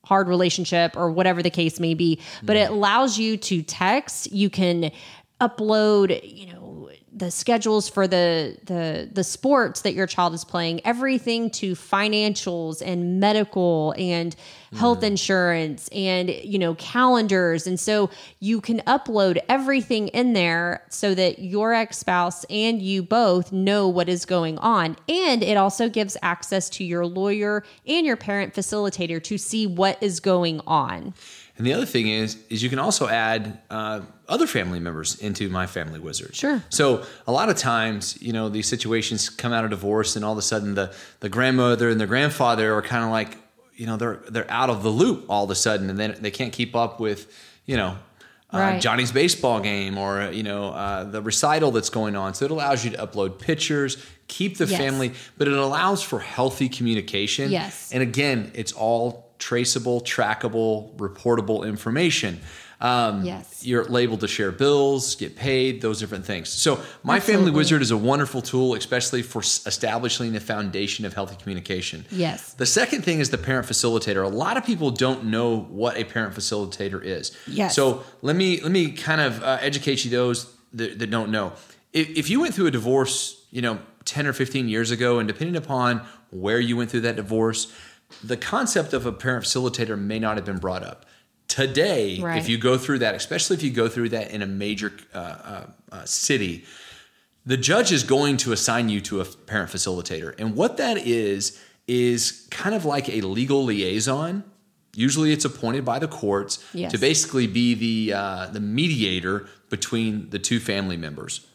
hard 0.08 0.26
relationship 0.26 0.96
or 0.96 1.10
whatever 1.10 1.42
the 1.42 1.50
case 1.50 1.78
may 1.78 1.92
be 1.92 2.18
but 2.42 2.56
it 2.56 2.68
mm. 2.68 2.72
allows 2.72 3.18
you 3.18 3.36
to 3.36 3.62
text. 3.62 4.32
You 4.32 4.48
can 4.50 4.90
upload 5.40 6.20
you 6.24 6.52
know 6.52 6.57
the 7.18 7.30
schedules 7.30 7.88
for 7.88 8.06
the 8.06 8.56
the 8.64 9.08
the 9.12 9.24
sports 9.24 9.82
that 9.82 9.94
your 9.94 10.06
child 10.06 10.34
is 10.34 10.44
playing 10.44 10.80
everything 10.86 11.50
to 11.50 11.74
financials 11.74 12.80
and 12.84 13.18
medical 13.18 13.94
and 13.98 14.36
health 14.76 15.00
mm. 15.00 15.08
insurance 15.08 15.88
and 15.88 16.30
you 16.30 16.58
know 16.58 16.74
calendars. 16.74 17.66
And 17.66 17.78
so 17.78 18.10
you 18.38 18.60
can 18.60 18.78
upload 18.80 19.38
everything 19.48 20.08
in 20.08 20.32
there 20.32 20.84
so 20.90 21.14
that 21.14 21.38
your 21.40 21.74
ex-spouse 21.74 22.44
and 22.44 22.80
you 22.80 23.02
both 23.02 23.52
know 23.52 23.88
what 23.88 24.08
is 24.08 24.24
going 24.24 24.58
on. 24.58 24.96
And 25.08 25.42
it 25.42 25.56
also 25.56 25.88
gives 25.88 26.16
access 26.22 26.68
to 26.70 26.84
your 26.84 27.06
lawyer 27.06 27.64
and 27.86 28.06
your 28.06 28.16
parent 28.16 28.54
facilitator 28.54 29.22
to 29.24 29.38
see 29.38 29.66
what 29.66 30.00
is 30.02 30.20
going 30.20 30.60
on 30.66 31.14
And 31.58 31.66
the 31.66 31.74
other 31.74 31.86
thing 31.86 32.08
is, 32.08 32.38
is 32.48 32.62
you 32.62 32.70
can 32.70 32.78
also 32.78 33.08
add 33.08 33.58
uh, 33.68 34.00
other 34.28 34.46
family 34.46 34.78
members 34.80 35.16
into 35.20 35.48
my 35.48 35.66
family 35.66 35.98
wizard. 36.00 36.34
Sure. 36.34 36.62
So 36.70 37.04
a 37.26 37.32
lot 37.32 37.48
of 37.48 37.56
times, 37.56 38.16
you 38.22 38.32
know, 38.32 38.48
these 38.48 38.68
situations 38.68 39.28
come 39.28 39.52
out 39.52 39.64
of 39.64 39.70
divorce, 39.70 40.16
and 40.16 40.24
all 40.24 40.32
of 40.32 40.38
a 40.38 40.42
sudden, 40.42 40.74
the 40.74 40.92
the 41.20 41.28
grandmother 41.28 41.90
and 41.90 42.00
the 42.00 42.06
grandfather 42.06 42.72
are 42.74 42.82
kind 42.82 43.04
of 43.04 43.10
like, 43.10 43.36
you 43.74 43.86
know, 43.86 43.96
they're 43.96 44.20
they're 44.30 44.50
out 44.50 44.70
of 44.70 44.82
the 44.82 44.88
loop 44.90 45.26
all 45.28 45.44
of 45.44 45.50
a 45.50 45.54
sudden, 45.56 45.90
and 45.90 45.98
then 45.98 46.16
they 46.20 46.30
can't 46.30 46.52
keep 46.52 46.74
up 46.76 47.00
with, 47.00 47.26
you 47.66 47.76
know. 47.76 47.98
Uh, 48.50 48.58
Right. 48.58 48.80
Johnny's 48.80 49.12
baseball 49.12 49.60
game, 49.60 49.98
or 49.98 50.30
you 50.32 50.42
know, 50.42 50.70
uh, 50.70 51.04
the 51.04 51.20
recital 51.20 51.70
that's 51.70 51.90
going 51.90 52.16
on. 52.16 52.32
So 52.32 52.46
it 52.46 52.50
allows 52.50 52.82
you 52.82 52.90
to 52.92 52.96
upload 53.06 53.38
pictures, 53.38 53.98
keep 54.26 54.56
the 54.56 54.64
Yes. 54.64 54.78
family, 54.78 55.12
but 55.36 55.48
it 55.48 55.52
allows 55.54 56.02
for 56.02 56.18
healthy 56.18 56.70
communication. 56.70 57.50
Yes. 57.50 57.90
And 57.92 58.02
again, 58.02 58.50
it's 58.54 58.72
all 58.72 59.27
traceable, 59.38 60.00
trackable, 60.00 60.94
reportable 60.96 61.66
information. 61.66 62.40
Um, 62.80 63.24
Yes. 63.24 63.66
You're 63.66 63.84
labeled 63.84 64.20
to 64.20 64.28
share 64.28 64.52
bills, 64.52 65.16
get 65.16 65.34
paid, 65.34 65.80
those 65.80 65.98
different 65.98 66.24
things. 66.24 66.48
So, 66.48 66.80
My 67.02 67.18
Family 67.18 67.50
Wizard 67.50 67.82
is 67.82 67.90
a 67.90 67.96
wonderful 67.96 68.40
tool, 68.40 68.74
especially 68.74 69.22
for 69.22 69.40
establishing 69.40 70.32
the 70.32 70.38
foundation 70.40 71.04
of 71.04 71.12
healthy 71.12 71.34
communication. 71.36 72.04
Yes. 72.10 72.52
The 72.54 72.66
second 72.66 73.02
thing 73.02 73.18
is 73.18 73.30
the 73.30 73.38
parent 73.38 73.66
facilitator. 73.66 74.24
A 74.24 74.28
lot 74.28 74.56
of 74.56 74.64
people 74.64 74.92
don't 74.92 75.24
know 75.24 75.58
what 75.58 75.96
a 75.96 76.04
parent 76.04 76.34
facilitator 76.34 77.04
is. 77.04 77.36
Yes. 77.48 77.74
So 77.74 78.04
let 78.22 78.36
me 78.36 78.60
let 78.60 78.70
me 78.70 78.92
kind 78.92 79.20
of 79.20 79.42
uh, 79.42 79.58
educate 79.60 80.04
you 80.04 80.10
those 80.12 80.46
that, 80.74 81.00
that 81.00 81.10
don't 81.10 81.32
know. 81.32 81.54
If, 81.92 82.10
if 82.10 82.30
you 82.30 82.40
went 82.40 82.54
through 82.54 82.66
a 82.66 82.70
divorce, 82.70 83.44
you 83.50 83.62
know, 83.62 83.80
ten 84.04 84.24
or 84.24 84.32
fifteen 84.32 84.68
years 84.68 84.92
ago, 84.92 85.18
and 85.18 85.26
depending 85.26 85.56
upon 85.56 86.06
where 86.30 86.60
you 86.60 86.76
went 86.76 86.90
through 86.90 87.00
that 87.02 87.16
divorce. 87.16 87.72
The 88.24 88.36
concept 88.36 88.92
of 88.92 89.06
a 89.06 89.12
parent 89.12 89.44
facilitator 89.44 89.98
may 89.98 90.18
not 90.18 90.36
have 90.36 90.44
been 90.44 90.58
brought 90.58 90.82
up. 90.82 91.06
Today, 91.46 92.20
Right. 92.20 92.38
if 92.38 92.48
you 92.48 92.58
go 92.58 92.76
through 92.76 92.98
that, 93.00 93.14
especially 93.14 93.56
if 93.56 93.62
you 93.62 93.70
go 93.70 93.88
through 93.88 94.10
that 94.10 94.30
in 94.30 94.42
a 94.42 94.46
major 94.46 94.92
uh, 95.14 95.18
uh, 95.18 95.66
uh, 95.92 96.04
city, 96.04 96.64
the 97.46 97.56
judge 97.56 97.90
is 97.92 98.02
going 98.02 98.36
to 98.38 98.52
assign 98.52 98.88
you 98.90 99.00
to 99.02 99.20
a 99.20 99.24
parent 99.24 99.70
facilitator. 99.70 100.34
And 100.38 100.54
what 100.54 100.76
that 100.76 100.98
is, 100.98 101.58
is 101.86 102.46
kind 102.50 102.74
of 102.74 102.84
like 102.84 103.08
a 103.08 103.22
legal 103.22 103.64
liaison. 103.64 104.44
Usually 104.94 105.32
it's 105.32 105.46
appointed 105.46 105.84
by 105.86 105.98
the 105.98 106.08
courts 106.08 106.62
Yes. 106.74 106.92
to 106.92 106.98
basically 106.98 107.46
be 107.46 107.74
the, 107.74 108.12
uh, 108.14 108.46
the 108.48 108.60
mediator 108.60 109.48
between 109.70 110.28
the 110.30 110.38
two 110.38 110.60
family 110.60 110.96
members. 110.98 111.46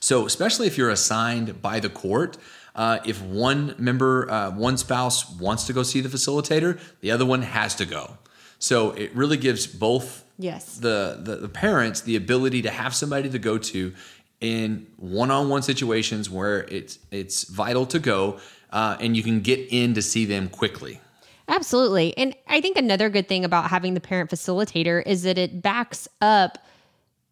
So, 0.00 0.26
especially 0.26 0.66
if 0.66 0.76
you're 0.76 0.90
assigned 0.90 1.62
by 1.62 1.78
the 1.80 1.88
court, 1.88 2.36
uh, 2.74 2.98
if 3.04 3.22
one 3.22 3.74
member, 3.78 4.30
uh, 4.30 4.50
one 4.50 4.76
spouse 4.76 5.30
wants 5.38 5.66
to 5.66 5.72
go 5.72 5.82
see 5.82 6.00
the 6.00 6.08
facilitator, 6.08 6.80
the 7.00 7.10
other 7.10 7.26
one 7.26 7.42
has 7.42 7.74
to 7.76 7.84
go. 7.84 8.18
So, 8.58 8.90
it 8.92 9.14
really 9.14 9.36
gives 9.36 9.66
both 9.66 10.24
Yes. 10.38 10.78
the, 10.78 11.18
the, 11.22 11.36
the 11.36 11.48
parents 11.48 12.00
the 12.00 12.16
ability 12.16 12.62
to 12.62 12.70
have 12.70 12.94
somebody 12.94 13.28
to 13.30 13.38
go 13.38 13.58
to 13.58 13.92
in 14.40 14.86
one-on-one 14.96 15.62
situations 15.62 16.28
where 16.28 16.64
it's 16.64 16.98
it's 17.10 17.44
vital 17.44 17.86
to 17.86 17.98
go, 17.98 18.40
uh, 18.72 18.96
and 18.98 19.16
you 19.16 19.22
can 19.22 19.40
get 19.40 19.60
in 19.70 19.94
to 19.94 20.02
see 20.02 20.24
them 20.24 20.48
quickly. 20.48 21.00
Absolutely. 21.48 22.16
And 22.16 22.34
I 22.48 22.60
think 22.60 22.76
another 22.76 23.08
good 23.08 23.28
thing 23.28 23.44
about 23.44 23.70
having 23.70 23.94
the 23.94 24.00
parent 24.00 24.30
facilitator 24.30 25.02
is 25.06 25.22
that 25.22 25.38
it 25.38 25.62
backs 25.62 26.08
up 26.20 26.58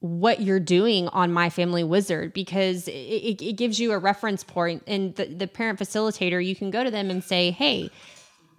what 0.01 0.41
you're 0.41 0.61
doing 0.61 1.09
on 1.09 1.31
My 1.33 1.51
Family 1.51 1.85
Wizard 1.85 2.33
because 2.33 2.89
it, 2.89 2.93
it, 2.93 3.43
it 3.43 3.53
gives 3.53 3.79
you 3.79 3.93
a 3.93 3.99
reference 3.99 4.43
point. 4.43 4.83
And 4.87 5.15
the, 5.15 5.27
the 5.27 5.47
parent 5.47 5.79
facilitator, 5.79 6.45
you 6.45 6.57
can 6.57 6.71
go 6.71 6.83
to 6.83 6.91
them 6.91 7.11
and 7.11 7.23
say, 7.23 7.51
hey, 7.51 7.91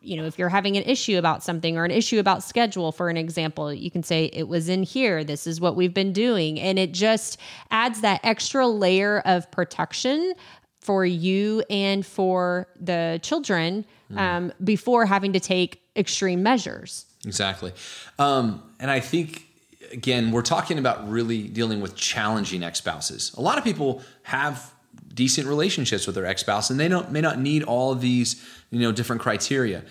you 0.04 0.18
know, 0.18 0.26
if 0.26 0.40
you're 0.40 0.50
having 0.50 0.78
an 0.78 0.84
issue 0.84 1.18
about 1.18 1.44
something 1.44 1.78
or 1.78 1.86
an 1.86 1.92
issue 1.92 2.20
about 2.20 2.44
schedule, 2.44 2.92
for 2.92 3.10
an 3.10 3.18
example, 3.18 3.74
you 3.74 3.92
can 3.92 4.04
say, 4.04 4.26
it 4.34 4.48
was 4.48 4.70
in 4.70 4.84
here. 4.84 5.24
This 5.24 5.46
is 5.46 5.62
what 5.62 5.76
we've 5.76 5.94
been 5.94 6.14
doing. 6.14 6.60
And 6.60 6.80
it 6.80 6.92
just 6.92 7.38
adds 7.70 8.02
that 8.02 8.20
extra 8.24 8.68
layer 8.68 9.20
of 9.22 9.50
protection 9.52 10.34
for 10.80 11.06
you 11.06 11.64
and 11.70 12.04
for 12.04 12.68
the 12.80 13.20
children 13.22 13.86
um, 14.16 14.52
before 14.64 15.06
having 15.06 15.34
to 15.34 15.40
take 15.40 15.82
extreme 15.96 16.42
measures. 16.42 17.06
Exactly. 17.26 17.72
Um, 18.18 18.64
and 18.80 18.90
I 18.90 19.00
think, 19.00 19.48
again, 19.92 20.32
we're 20.32 20.42
talking 20.42 20.78
about 20.78 21.10
really 21.10 21.48
dealing 21.48 21.82
with 21.82 21.96
challenging 21.96 22.64
ex 22.64 22.80
spouses. 22.80 23.34
A 23.38 23.42
lot 23.42 23.58
of 23.58 23.64
people 23.64 24.02
have 24.24 24.74
decent 25.14 25.48
relationships 25.48 26.06
with 26.06 26.16
their 26.16 26.26
ex 26.26 26.42
spouse 26.42 26.70
and 26.70 26.80
they 26.80 26.88
don't, 26.88 27.12
may 27.12 27.22
not 27.22 27.40
need 27.40 27.64
all 27.64 27.96
these 27.96 28.44
you 28.70 28.80
know, 28.80 28.92
different 28.92 29.22
criteria. 29.22 29.84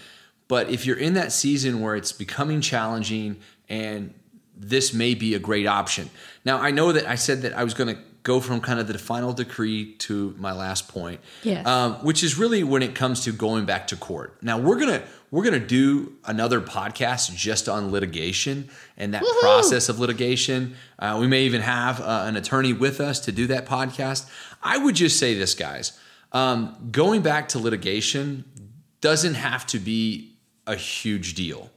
But 0.49 0.71
if 0.71 0.87
you're 0.87 0.99
in 0.99 1.15
that 1.15 1.33
season 1.33 1.81
where 1.81 1.95
it's 1.95 2.13
becoming 2.13 2.61
challenging 2.61 3.39
and 3.69 4.15
this 4.57 4.93
may 4.93 5.15
be 5.15 5.35
a 5.35 5.39
great 5.39 5.67
option. 5.67 6.11
Now, 6.45 6.59
I 6.59 6.71
know 6.71 6.93
that 6.93 7.07
I 7.07 7.15
said 7.15 7.43
that 7.43 7.55
I 7.57 7.65
was 7.65 7.73
going 7.73 7.95
to 7.95 8.01
go 8.23 8.41
from 8.41 8.61
kind 8.61 8.79
of 8.79 8.87
the 8.87 8.99
final 8.99 9.33
decree 9.33 9.95
to 9.95 10.35
my 10.39 10.53
last 10.53 10.89
point, 10.89 11.21
Yes. 11.43 11.67
um, 11.67 11.95
which 12.05 12.23
is 12.23 12.39
really 12.39 12.63
when 12.63 12.83
it 12.83 12.95
comes 12.95 13.25
to 13.25 13.33
going 13.33 13.65
back 13.65 13.87
to 13.89 13.97
court. 13.97 14.37
Now 14.43 14.59
we're 14.59 14.79
gonna 14.79 15.03
we're 15.31 15.45
gonna 15.45 15.59
do 15.61 16.13
another 16.25 16.61
podcast 16.61 17.35
just 17.35 17.69
on 17.69 17.91
litigation 17.93 18.69
and 18.97 19.15
that 19.15 19.23
Woohoo! 19.23 19.41
process 19.41 19.89
of 19.89 19.99
litigation. 19.99 20.75
Uh, 20.99 21.17
we 21.21 21.27
may 21.27 21.43
even 21.45 21.63
have 21.63 22.01
uh, 22.01 22.25
an 22.27 22.37
attorney 22.37 22.73
with 22.73 23.01
us 23.01 23.21
to 23.21 23.33
do 23.33 23.47
that 23.47 23.67
podcast. 23.67 24.29
I 24.63 24.77
would 24.79 24.95
just 24.97 25.19
say 25.19 25.35
this, 25.35 25.55
guys. 25.55 25.99
Um, 26.33 26.89
going 26.93 27.23
back 27.23 27.49
to 27.51 27.59
litigation 27.59 28.45
doesn't 29.01 29.35
have 29.35 29.67
to 29.69 29.79
be 29.79 30.37
a 30.67 30.77
huge 30.77 31.35
deal. 31.35 31.71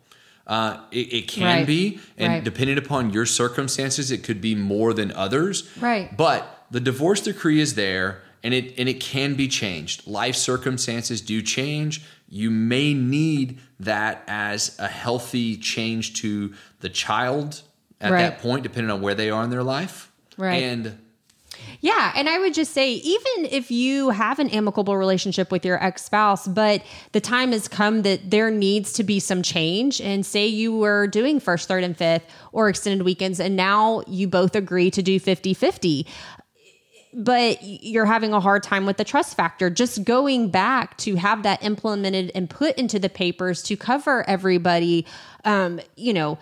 Uh, 0.45 0.77
it, 0.91 1.13
it 1.13 1.27
can 1.27 1.43
Right. 1.43 1.65
be, 1.67 1.99
and 2.17 2.33
Right. 2.33 2.43
depending 2.43 2.77
upon 2.77 3.11
your 3.13 3.25
circumstances, 3.25 4.11
it 4.11 4.23
could 4.23 4.41
be 4.41 4.55
more 4.55 4.93
than 4.93 5.11
others. 5.13 5.63
Right. 5.79 6.15
But 6.15 6.65
the 6.69 6.79
divorce 6.81 7.21
decree 7.21 7.61
is 7.61 7.75
there, 7.75 8.21
and 8.43 8.53
it 8.53 8.73
and 8.77 8.89
it 8.89 8.99
can 8.99 9.35
be 9.35 9.47
changed. 9.47 10.05
Life 10.05 10.35
circumstances 10.35 11.21
do 11.21 11.41
change. 11.41 12.01
You 12.27 12.49
may 12.51 12.93
need 12.93 13.59
that 13.79 14.23
as 14.27 14.75
a 14.79 14.87
healthy 14.87 15.55
change 15.55 16.13
to 16.21 16.53
the 16.81 16.89
child 16.89 17.61
at 18.01 18.11
Right. 18.11 18.19
that 18.23 18.39
point, 18.41 18.63
depending 18.63 18.91
on 18.91 19.01
where 19.01 19.15
they 19.15 19.29
are 19.29 19.43
in 19.45 19.49
their 19.49 19.63
life. 19.63 20.11
Right. 20.35 20.61
And 20.63 20.97
Yeah, 21.81 22.13
and 22.15 22.29
I 22.29 22.39
would 22.39 22.53
just 22.53 22.71
say, 22.73 22.93
even 22.93 23.45
if 23.51 23.69
you 23.69 24.09
have 24.09 24.39
an 24.39 24.49
amicable 24.49 24.95
relationship 24.95 25.51
with 25.51 25.65
your 25.65 25.83
ex 25.83 26.05
spouse, 26.05 26.47
but 26.47 26.81
the 27.11 27.21
time 27.21 27.51
has 27.51 27.67
come 27.67 28.03
that 28.03 28.29
there 28.29 28.49
needs 28.49 28.93
to 28.93 29.03
be 29.03 29.19
some 29.19 29.43
change, 29.43 29.99
and 29.99 30.25
say 30.25 30.47
you 30.47 30.75
were 30.75 31.07
doing 31.07 31.39
first, 31.39 31.67
third, 31.67 31.83
and 31.83 31.97
fifth 31.97 32.25
or 32.51 32.69
extended 32.69 33.03
weekends, 33.03 33.39
and 33.39 33.55
now 33.55 34.03
you 34.07 34.27
both 34.27 34.55
agree 34.55 34.89
to 34.91 35.01
do 35.01 35.19
50 35.19 35.53
50 35.53 36.07
but 37.15 37.59
you're 37.61 38.05
having 38.05 38.33
a 38.33 38.39
hard 38.39 38.63
time 38.63 38.85
with 38.85 38.97
the 38.97 39.03
trust 39.03 39.37
factor. 39.37 39.69
Just 39.69 40.03
going 40.03 40.49
back 40.49 40.97
to 40.97 41.15
have 41.15 41.43
that 41.43 41.63
implemented 41.63 42.31
and 42.33 42.49
put 42.49 42.75
into 42.77 42.99
the 42.99 43.09
papers 43.09 43.61
to 43.63 43.77
cover 43.77 44.27
everybody, 44.27 45.05
um, 45.45 45.79
you 45.95 46.13
know, 46.13 46.39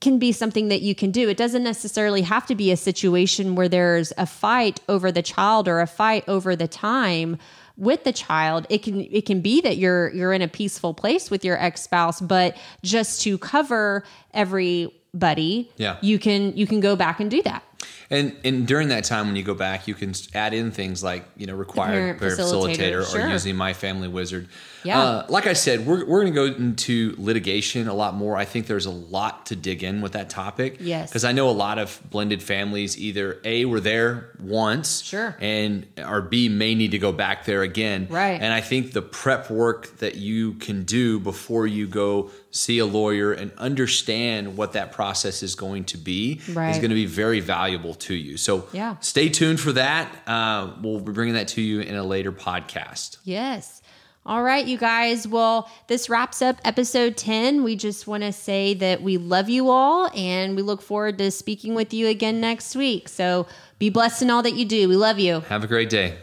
can 0.00 0.18
be 0.18 0.32
something 0.32 0.68
that 0.68 0.82
you 0.82 0.94
can 0.94 1.10
do. 1.10 1.28
It 1.28 1.36
doesn't 1.36 1.62
necessarily 1.64 2.22
have 2.22 2.46
to 2.46 2.54
be 2.54 2.70
a 2.72 2.76
situation 2.76 3.54
where 3.54 3.68
there's 3.68 4.12
a 4.18 4.26
fight 4.26 4.80
over 4.88 5.10
the 5.12 5.22
child 5.22 5.68
or 5.68 5.80
a 5.80 5.86
fight 5.86 6.24
over 6.28 6.56
the 6.56 6.68
time 6.68 7.38
with 7.78 8.04
the 8.04 8.12
child 8.12 8.66
it 8.70 8.82
can 8.82 9.02
it 9.02 9.26
can 9.26 9.42
be 9.42 9.60
that 9.60 9.76
you're 9.76 10.08
you're 10.14 10.32
in 10.32 10.40
a 10.40 10.48
peaceful 10.48 10.94
place 10.94 11.30
with 11.30 11.44
your 11.44 11.58
ex-spouse 11.62 12.22
but 12.22 12.56
just 12.82 13.20
to 13.20 13.36
cover 13.36 14.02
everybody 14.32 15.70
Yeah. 15.76 15.96
you 16.00 16.18
can 16.18 16.56
you 16.56 16.66
can 16.66 16.80
go 16.80 16.96
back 16.96 17.20
and 17.20 17.30
do 17.30 17.42
that 17.42 17.62
And 18.10 18.36
and 18.44 18.66
during 18.66 18.88
that 18.88 19.04
time, 19.04 19.26
when 19.26 19.36
you 19.36 19.42
go 19.42 19.54
back, 19.54 19.88
you 19.88 19.94
can 19.94 20.12
add 20.34 20.54
in 20.54 20.70
things 20.70 21.02
like 21.02 21.24
you 21.36 21.46
know 21.46 21.54
required 21.54 22.18
parent 22.18 22.20
parent 22.20 22.38
facilitator, 22.40 23.02
facilitator, 23.02 23.10
sure. 23.10 23.26
or 23.26 23.28
using 23.30 23.56
My 23.56 23.72
Family 23.72 24.08
Wizard. 24.08 24.48
Yeah. 24.84 25.02
Uh, 25.02 25.26
like 25.28 25.48
I 25.48 25.54
said, 25.54 25.84
we're 25.84 26.04
we're 26.06 26.22
going 26.22 26.32
to 26.32 26.52
go 26.52 26.64
into 26.64 27.14
litigation 27.18 27.88
a 27.88 27.94
lot 27.94 28.14
more. 28.14 28.36
I 28.36 28.44
think 28.44 28.68
there's 28.68 28.86
a 28.86 28.90
lot 28.90 29.46
to 29.46 29.56
dig 29.56 29.82
in 29.82 30.00
with 30.00 30.12
that 30.12 30.30
topic. 30.30 30.76
Yes. 30.80 31.10
Because 31.10 31.24
I 31.24 31.32
know 31.32 31.48
a 31.48 31.50
lot 31.50 31.78
of 31.78 32.00
blended 32.10 32.42
families 32.42 32.96
either 32.96 33.40
a 33.44 33.64
were 33.64 33.80
there 33.80 34.30
once, 34.38 35.02
Sure. 35.02 35.36
and 35.40 35.86
or 35.98 36.20
b 36.20 36.48
may 36.48 36.74
need 36.76 36.92
to 36.92 36.98
go 36.98 37.10
back 37.10 37.44
there 37.44 37.62
again. 37.62 38.06
Right. 38.08 38.40
And 38.40 38.52
I 38.52 38.60
think 38.60 38.92
the 38.92 39.02
prep 39.02 39.50
work 39.50 39.98
that 39.98 40.14
you 40.14 40.54
can 40.54 40.84
do 40.84 41.18
before 41.18 41.66
you 41.66 41.88
go 41.88 42.30
see 42.56 42.78
a 42.78 42.86
lawyer 42.86 43.32
and 43.32 43.52
understand 43.58 44.56
what 44.56 44.72
that 44.72 44.92
process 44.92 45.42
is 45.42 45.54
going 45.54 45.84
to 45.84 45.96
be 45.98 46.40
is 46.46 46.54
going 46.54 46.80
to 46.80 46.88
be 46.88 47.06
very 47.06 47.40
valuable 47.40 47.94
to 47.94 48.14
you. 48.14 48.36
So 48.36 48.66
Yeah. 48.72 48.96
stay 49.00 49.28
tuned 49.28 49.60
for 49.60 49.72
that. 49.72 50.10
Uh, 50.26 50.72
we'll 50.82 51.00
be 51.00 51.12
bringing 51.12 51.34
that 51.34 51.48
to 51.48 51.60
you 51.60 51.80
in 51.80 51.94
a 51.94 52.02
later 52.04 52.32
podcast. 52.32 53.18
Yes. 53.24 53.82
All 54.24 54.42
right, 54.42 54.66
you 54.66 54.76
guys. 54.76 55.28
Well, 55.28 55.70
this 55.86 56.08
wraps 56.10 56.42
up 56.42 56.56
episode 56.64 57.16
10. 57.16 57.62
We 57.62 57.76
just 57.76 58.08
want 58.08 58.24
to 58.24 58.32
say 58.32 58.74
that 58.74 59.00
we 59.00 59.18
love 59.18 59.48
you 59.48 59.70
all 59.70 60.10
and 60.16 60.56
we 60.56 60.62
look 60.62 60.82
forward 60.82 61.16
to 61.18 61.30
speaking 61.30 61.74
with 61.76 61.94
you 61.94 62.08
again 62.08 62.40
next 62.40 62.74
week. 62.74 63.08
So 63.08 63.46
be 63.78 63.88
blessed 63.88 64.22
in 64.22 64.30
all 64.30 64.42
that 64.42 64.54
you 64.54 64.64
do. 64.64 64.88
We 64.88 64.96
love 64.96 65.20
you. 65.20 65.40
Have 65.42 65.62
a 65.62 65.68
great 65.68 65.90
day. 65.90 66.16